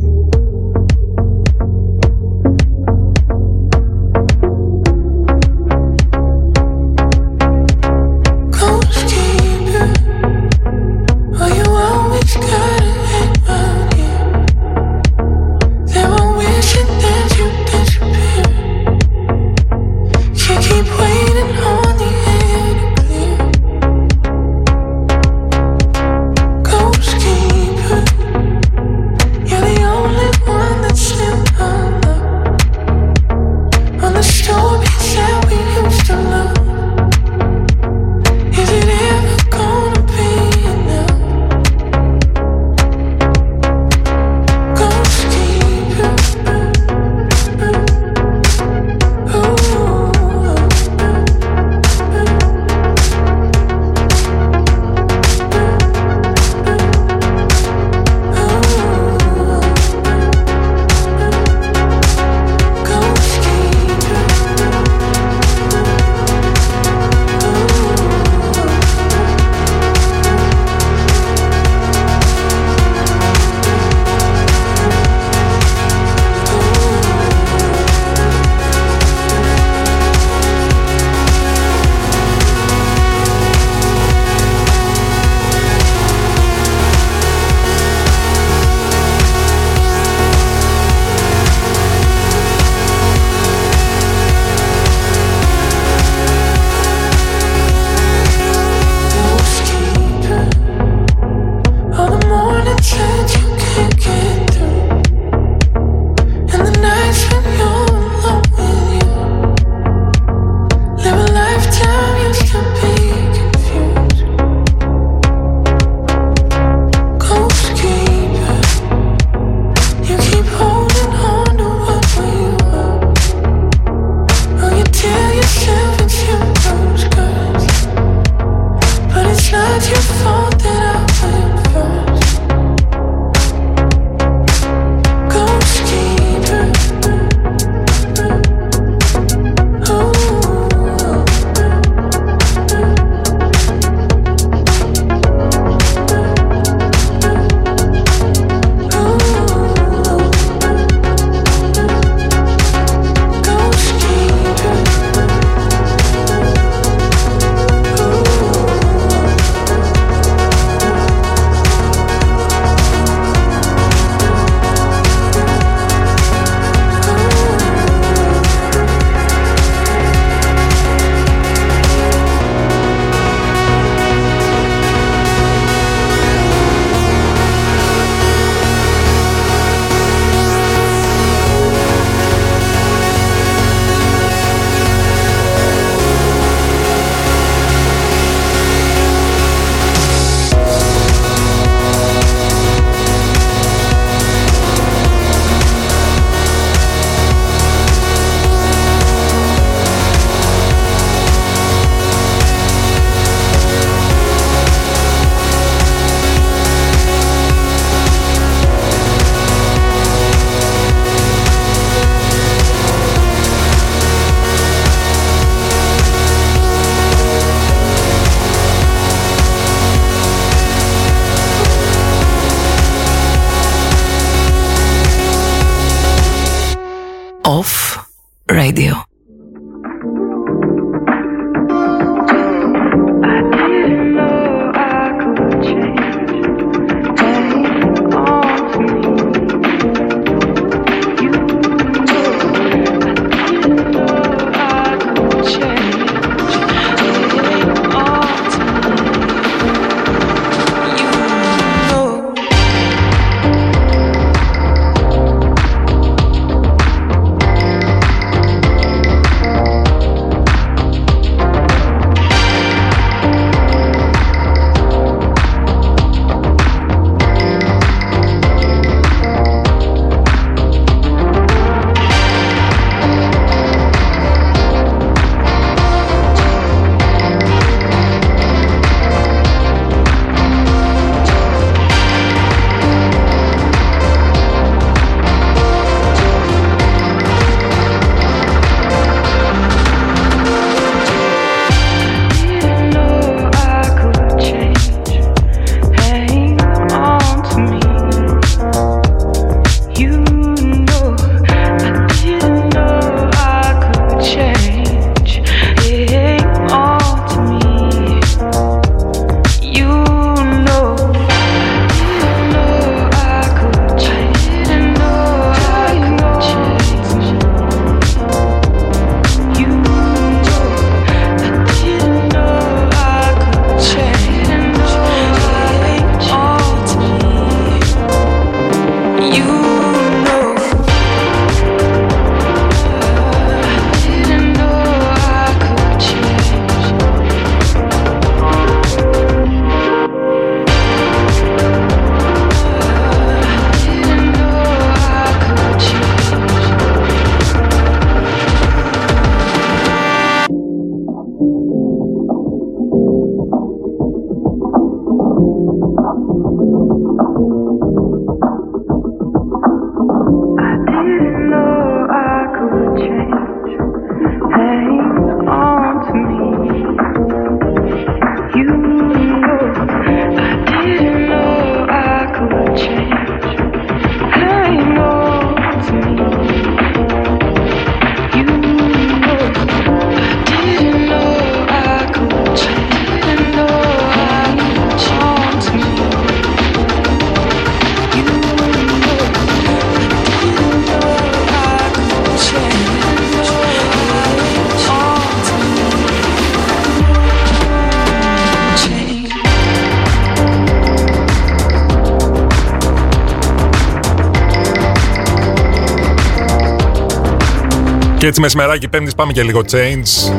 Έτσι 408.38 408.48
μεσημεράκι 408.48 408.88
πέμπτης 408.88 409.16
πάμε 409.16 409.32
και 409.32 409.44
λίγο 409.44 409.62
change. 409.72 410.34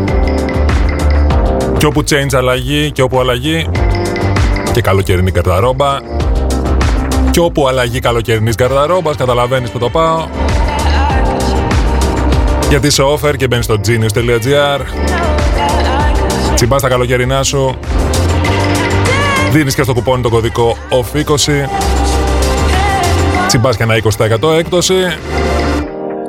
Και 1.78 1.86
όπου 1.86 2.01
change 2.01 2.35
αλλαγή 2.35 2.90
και 2.90 3.02
όπου 3.02 3.20
αλλαγή 3.20 3.68
και 4.73 4.81
καλοκαιρινή 4.81 5.31
καρταρόμπα. 5.31 5.98
Και 7.31 7.40
όπου 7.40 7.68
αλλαγή 7.68 7.98
καλοκαιρινής 7.98 8.55
καρταρόμπας 8.55 9.16
καταλαβαίνεις 9.16 9.70
που 9.70 9.78
το 9.78 9.90
πάω. 9.90 10.27
Γιατί 12.68 12.90
σε 12.90 13.02
offer 13.02 13.36
και 13.36 13.47
μπαίνει 13.47 13.62
στο 13.62 13.81
genius.gr 13.86 14.81
Τσιμπάς 16.55 16.82
τα 16.82 16.89
καλοκαιρινά 16.89 17.43
σου 17.43 17.78
Δίνεις 19.52 19.74
και 19.74 19.82
στο 19.82 19.94
κουπόνι 19.94 20.23
το 20.23 20.28
κωδικό 20.28 20.77
OFF20 20.90 21.68
Τσιμπάς 23.47 23.77
και 23.77 23.82
ένα 23.82 23.94
20% 24.43 24.59
έκπτωση 24.59 24.94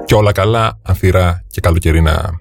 Και 0.06 0.16
όλα 0.16 0.32
καλά, 0.32 0.77
ανθυρά 0.98 1.44
και 1.48 1.62
καλοκαιρινά 1.62 2.40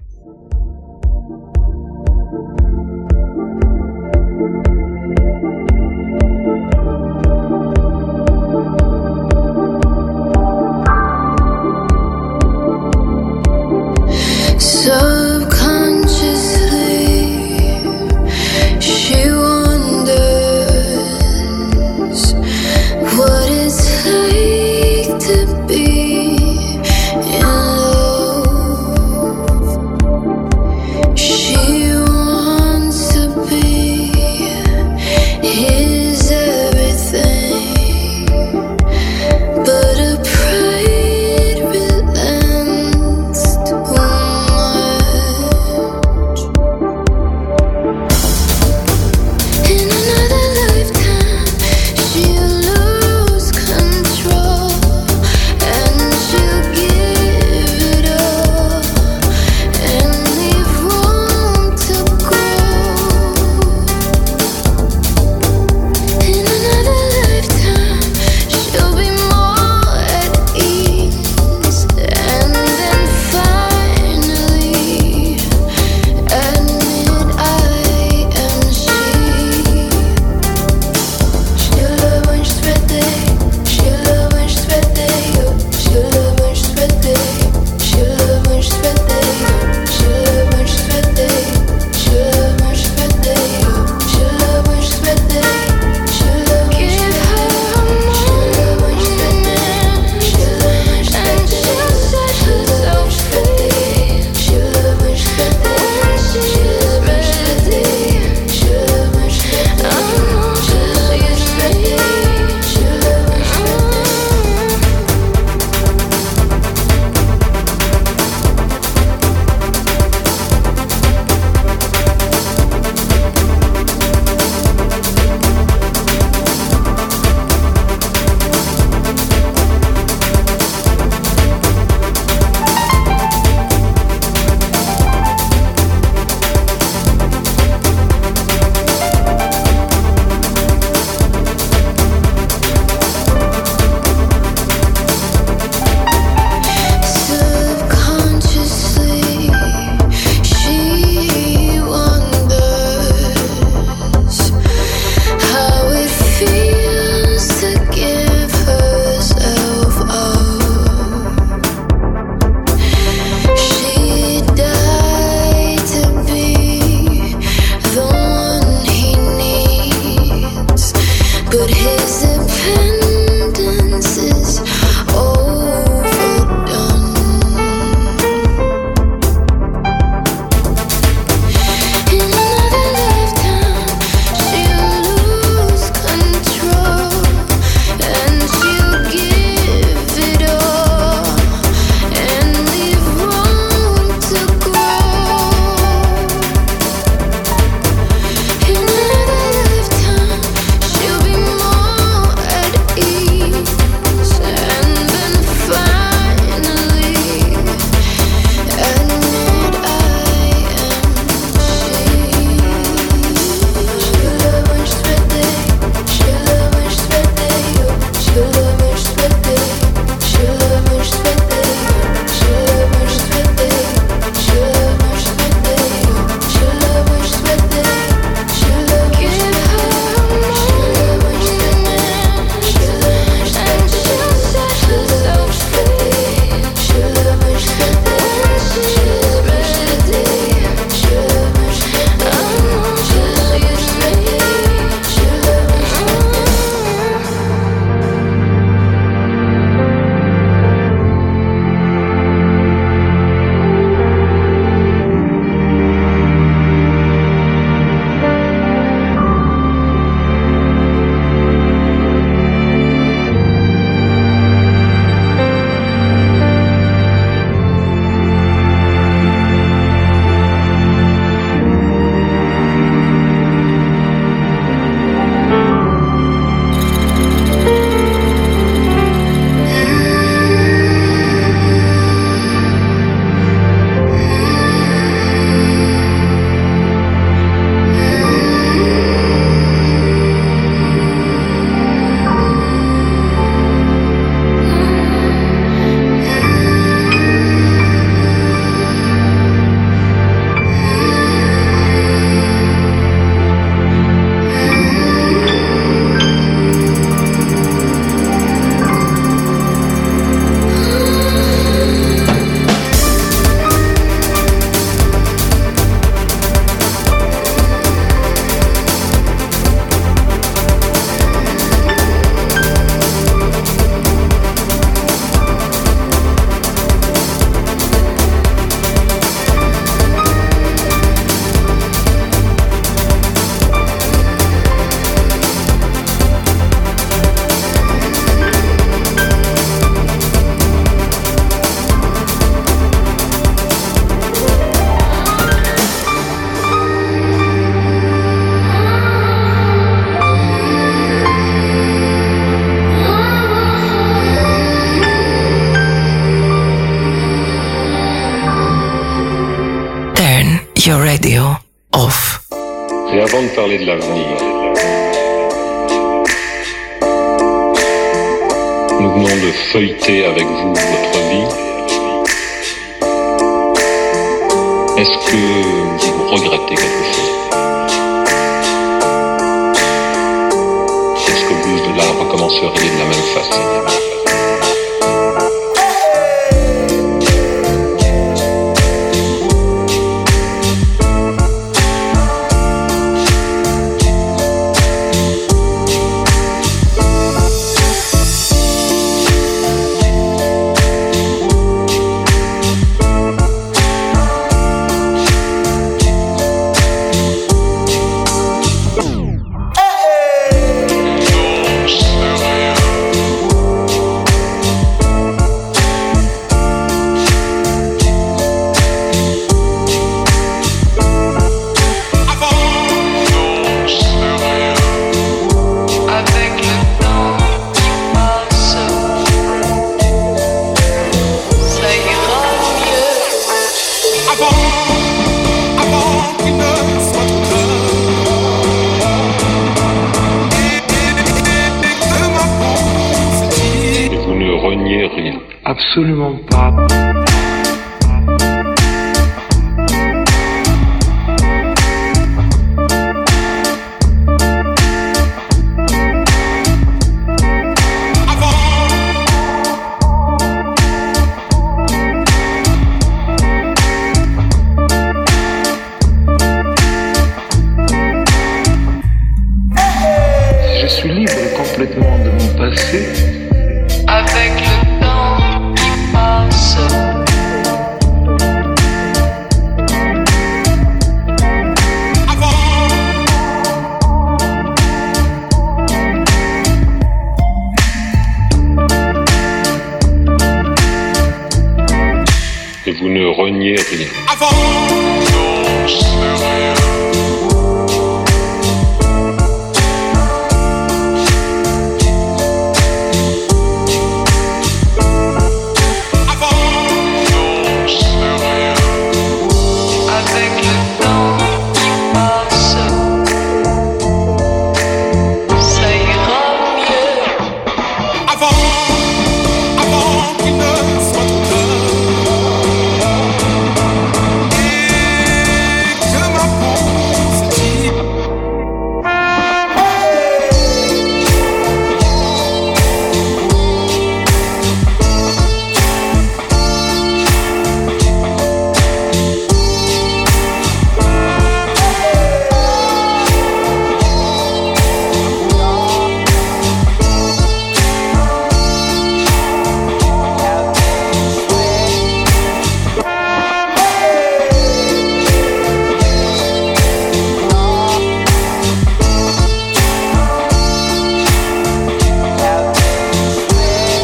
Avant, 493.77 494.49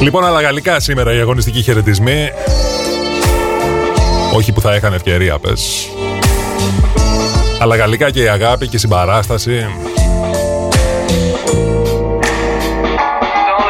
Λοιπόν, 0.04 0.26
αλλά 0.26 0.42
γαλλικά 0.42 0.80
σήμερα 0.80 1.14
οι 1.14 1.20
αγωνιστικοί 1.20 1.62
χαιρετισμοί. 1.62 2.30
Όχι 4.34 4.52
που 4.52 4.62
θα 4.62 4.76
είχαν 4.76 4.94
ευκαιρία, 4.94 5.40
πες. 5.40 5.90
Αλλά 7.60 7.76
γαλλικά 7.76 8.12
και 8.12 8.24
η 8.24 8.28
αγάπη 8.28 8.68
και 8.68 8.76
η 8.76 8.80
συμπαράσταση. 8.80 9.66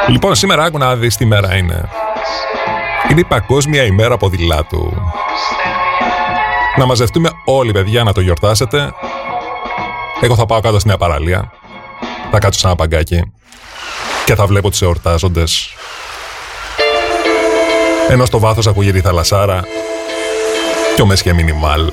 Λοιπόν, 0.07 0.35
σήμερα 0.35 0.63
άκου 0.63 0.77
να 0.77 0.95
δεις 0.95 1.17
τι 1.17 1.25
μέρα 1.25 1.55
είναι. 1.55 1.89
Είναι 3.11 3.19
η 3.19 3.25
Παγκόσμια 3.25 3.83
ημέρα 3.83 4.17
ποδηλάτου. 4.17 4.93
Να 6.75 6.85
μαζευτούμε 6.85 7.29
όλοι, 7.45 7.71
παιδιά, 7.71 8.03
να 8.03 8.13
το 8.13 8.21
γιορτάσετε. 8.21 8.93
Εγώ 10.21 10.35
θα 10.35 10.45
πάω 10.45 10.59
κάτω 10.59 10.79
στην 10.79 10.89
νέα 10.89 10.97
παραλία. 10.97 11.51
Θα 12.31 12.39
κάτσω 12.39 12.59
σε 12.59 12.67
ένα 12.67 12.75
παγκάκι. 12.75 13.31
Και 14.25 14.35
θα 14.35 14.45
βλέπω 14.45 14.69
τους 14.69 14.81
εορτάζοντες 14.81 15.73
ενώ 18.09 18.25
στο 18.25 18.39
βάθος 18.39 18.67
ακούγεται 18.67 18.97
η 18.97 19.01
θαλασσάρα 19.01 19.61
και 20.95 21.01
ο 21.01 21.05
Μέσχε 21.05 21.33
Μινιμάλ. 21.33 21.91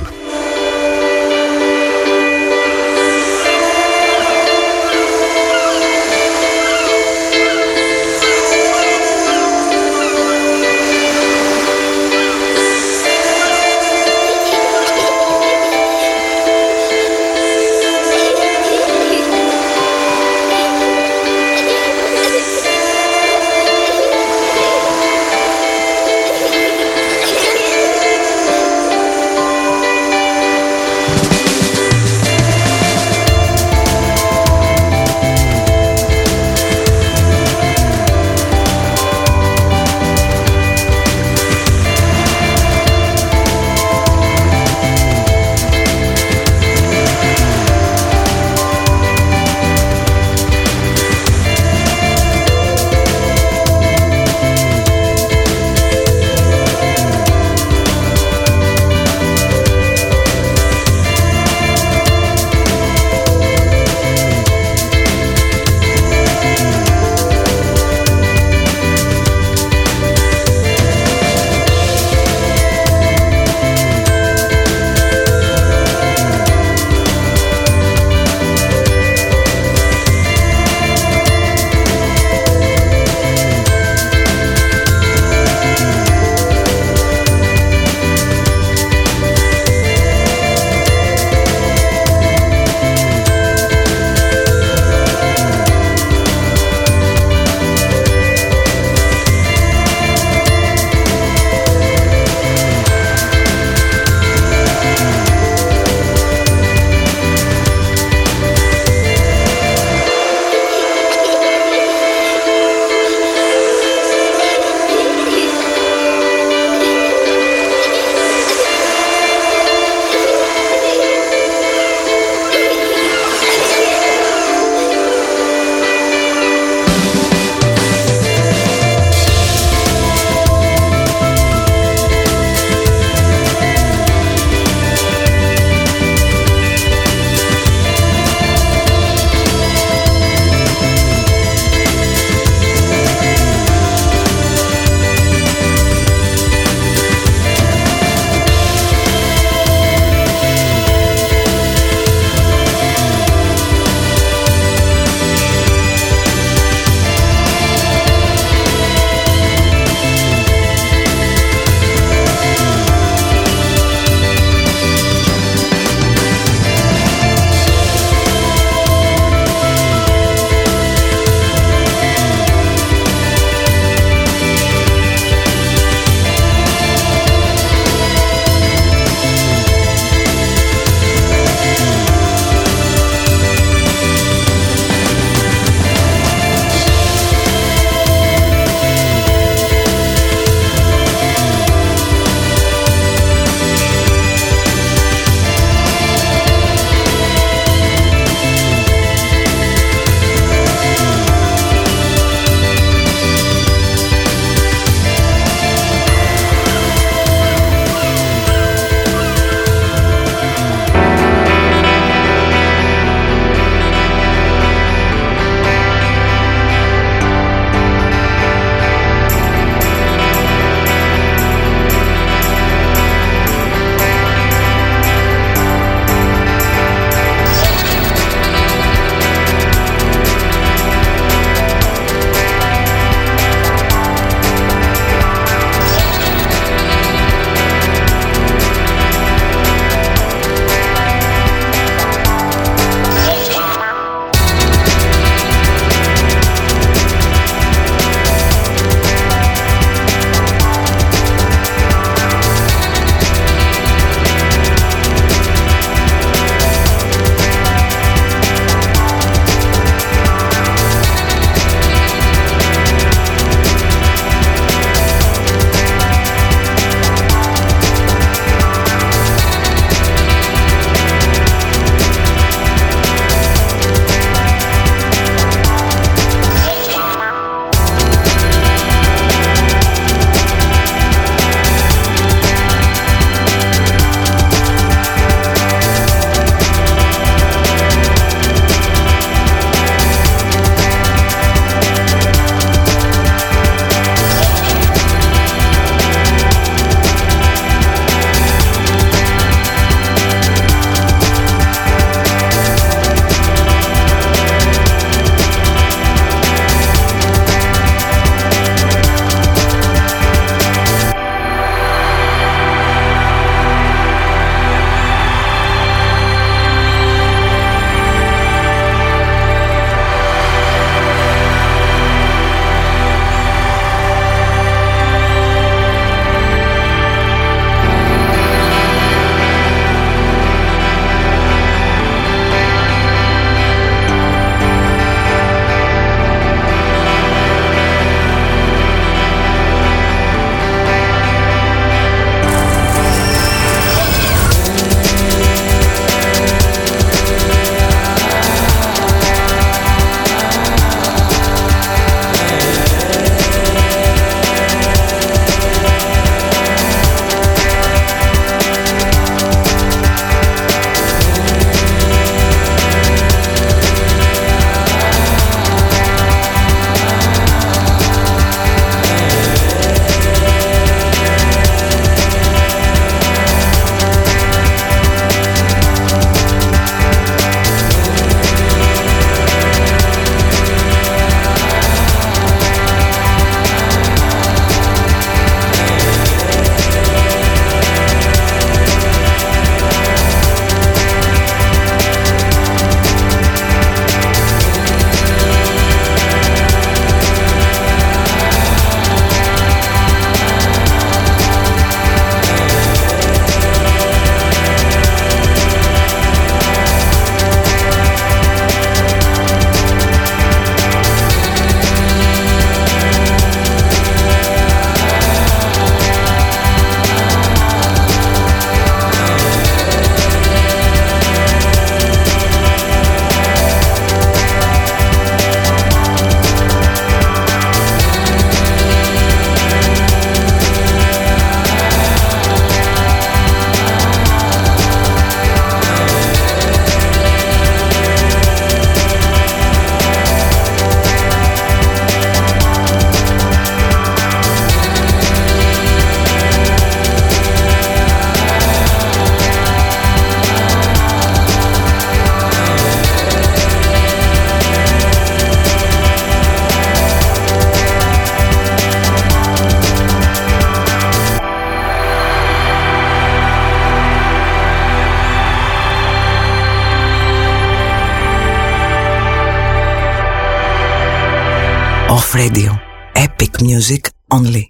only. 474.33 474.70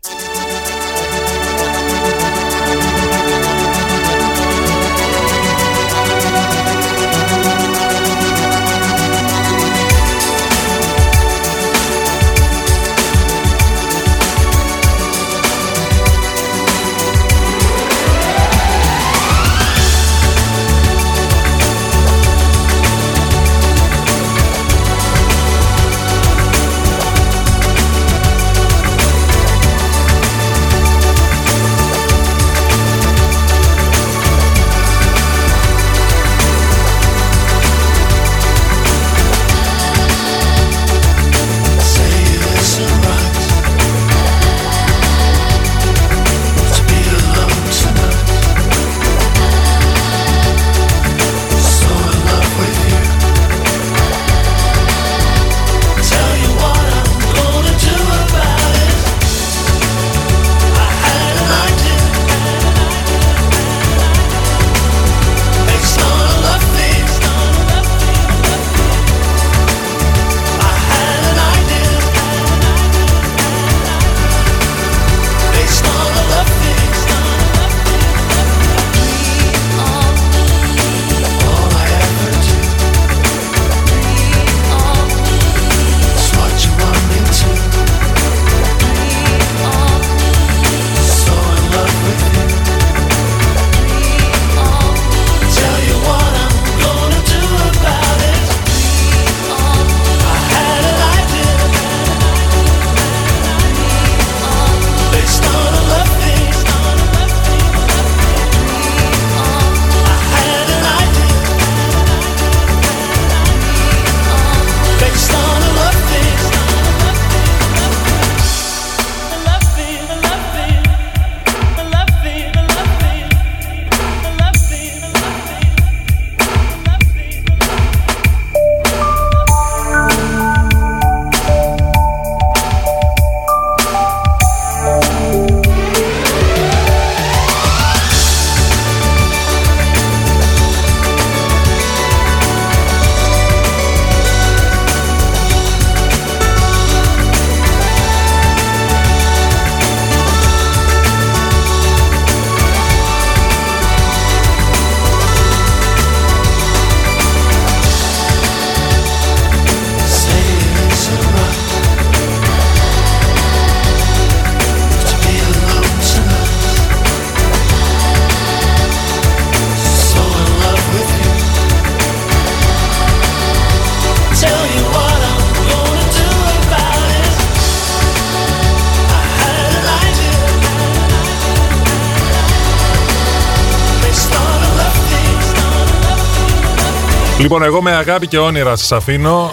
Λοιπόν, 187.53 187.69
εγώ 187.69 187.83
με 187.83 187.91
αγάπη 187.91 188.27
και 188.27 188.39
όνειρα 188.39 188.77
σας 188.77 188.93
αφήνω 188.93 189.51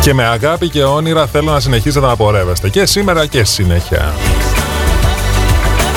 και 0.00 0.14
με 0.14 0.24
αγάπη 0.24 0.68
και 0.68 0.84
όνειρα 0.84 1.26
θέλω 1.26 1.52
να 1.52 1.60
συνεχίσετε 1.60 2.06
να 2.06 2.16
πορεύεστε 2.16 2.68
και 2.68 2.86
σήμερα 2.86 3.26
και 3.26 3.44
συνέχεια. 3.44 4.14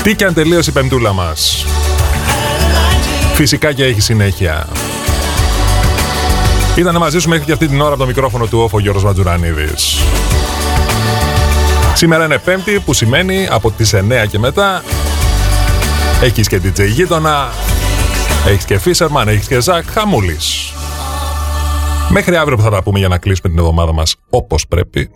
Τι 0.04 0.16
και 0.16 0.26
αν 0.26 0.34
τελείωσε 0.34 0.70
η 0.70 0.74
πεμπτούλα 0.74 1.14
μας. 1.14 1.66
Φυσικά 3.34 3.74
και 3.74 3.84
έχει 3.84 4.02
συνέχεια. 4.02 4.68
Ήταν 6.76 6.98
μαζί 6.98 7.20
σου 7.20 7.30
μέχρι 7.30 7.46
και 7.46 7.52
αυτή 7.52 7.68
την 7.68 7.82
ώρα 7.82 7.90
από 7.90 8.00
το 8.00 8.06
μικρόφωνο 8.06 8.46
του 8.46 8.60
όφο 8.60 8.80
Γιώργος 8.80 9.04
Ματζουρανίδης. 9.04 10.00
Σήμερα 11.94 12.26
είναι 12.26 12.38
πέμπτη 12.38 12.80
που 12.80 12.94
σημαίνει 12.94 13.48
από 13.52 13.72
τις 13.72 13.94
9 13.94 14.28
και 14.28 14.40
μετά 14.40 14.84
έχεις 16.22 16.48
και 16.48 16.62
DJ 16.64 16.88
γείτονα, 16.88 17.52
έχεις 18.48 18.66
και 18.66 18.78
Φίσερμαν, 18.78 19.28
έχεις 19.28 19.48
και 19.48 19.62
Ζακ, 19.62 19.86
χαμούλης. 19.90 20.74
Μέχρι 22.10 22.36
αύριο 22.36 22.58
που 22.58 22.64
θα 22.64 22.70
τα 22.70 22.84
πούμε 22.84 23.00
για 23.00 23.08
να 23.08 23.18
κλείσουμε 23.18 23.50
την 23.50 23.60
εβδομάδα 23.60 23.94
μας 23.94 24.16
όπως 24.30 24.68
πρέπει. 24.68 25.10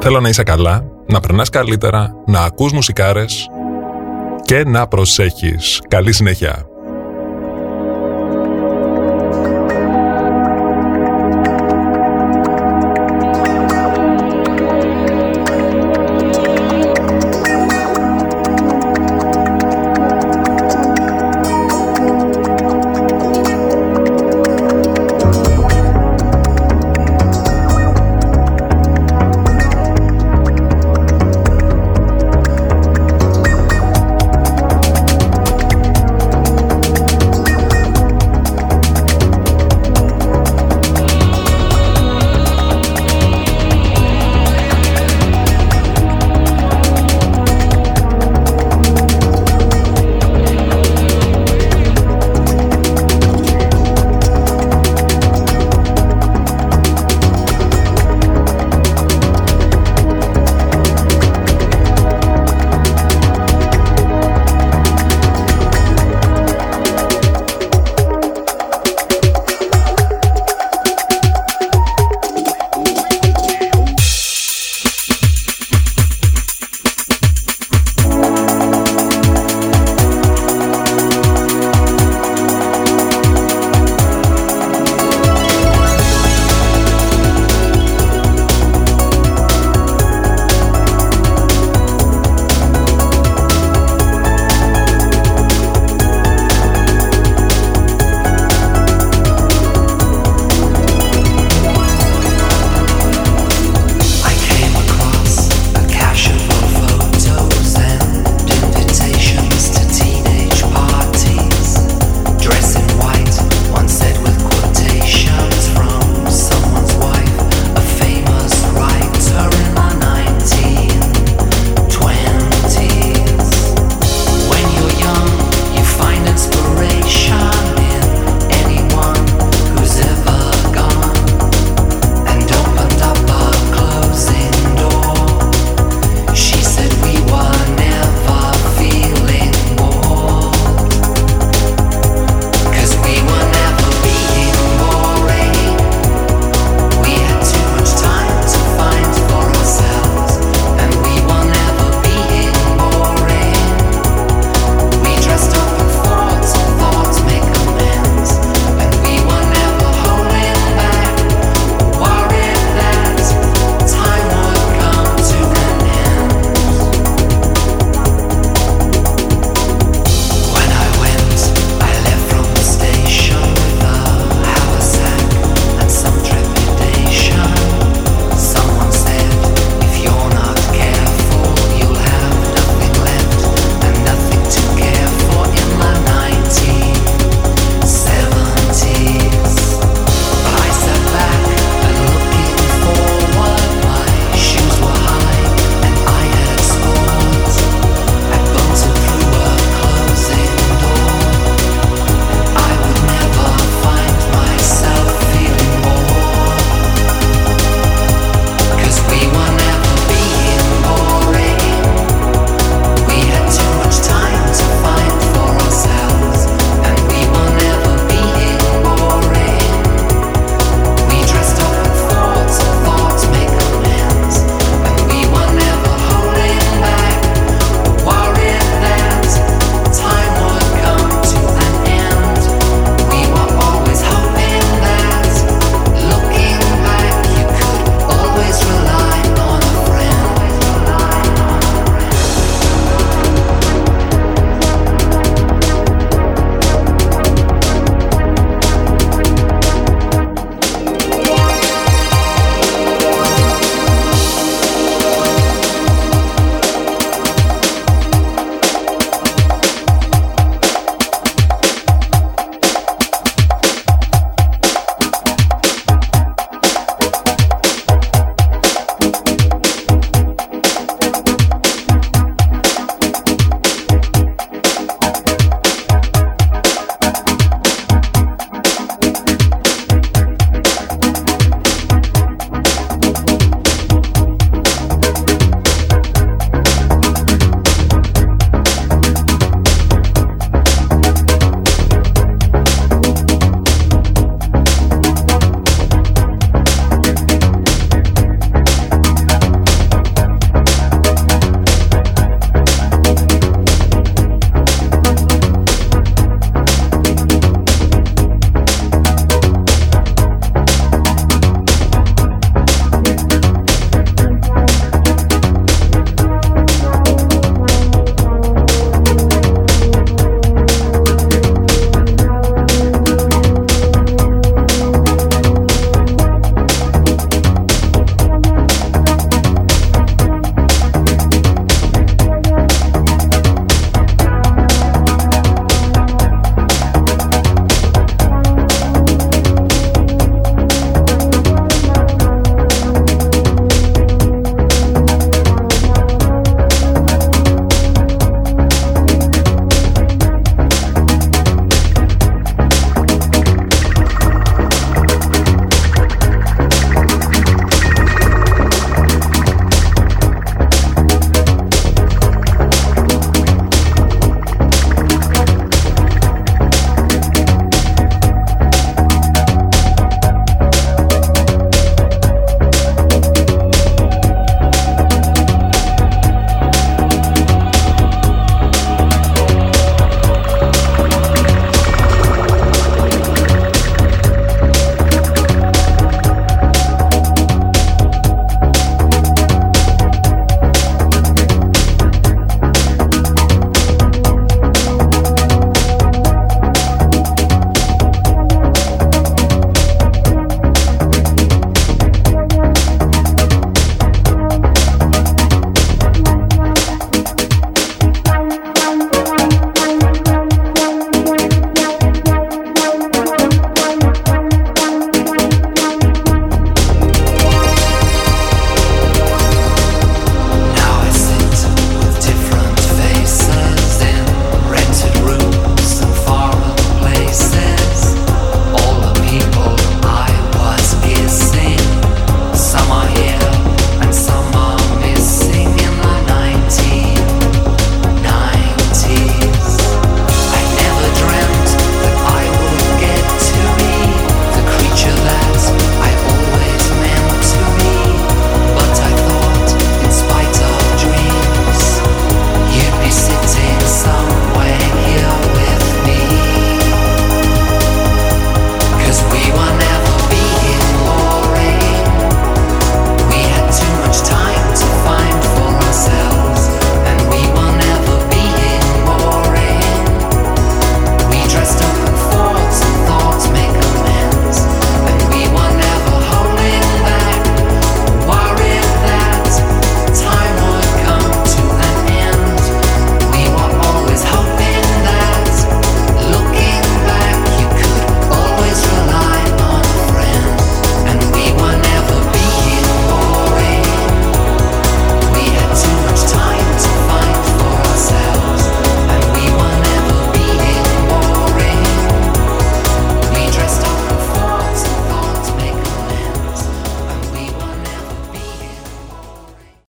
Θέλω 0.00 0.20
να 0.20 0.28
είσαι 0.28 0.42
καλά, 0.42 0.84
να 1.06 1.20
περνάς 1.20 1.48
καλύτερα, 1.48 2.14
να 2.26 2.40
ακούς 2.40 2.72
μουσικάρες 2.72 3.48
και 4.42 4.64
να 4.64 4.86
προσέχεις. 4.86 5.82
Καλή 5.88 6.12
συνέχεια. 6.12 6.71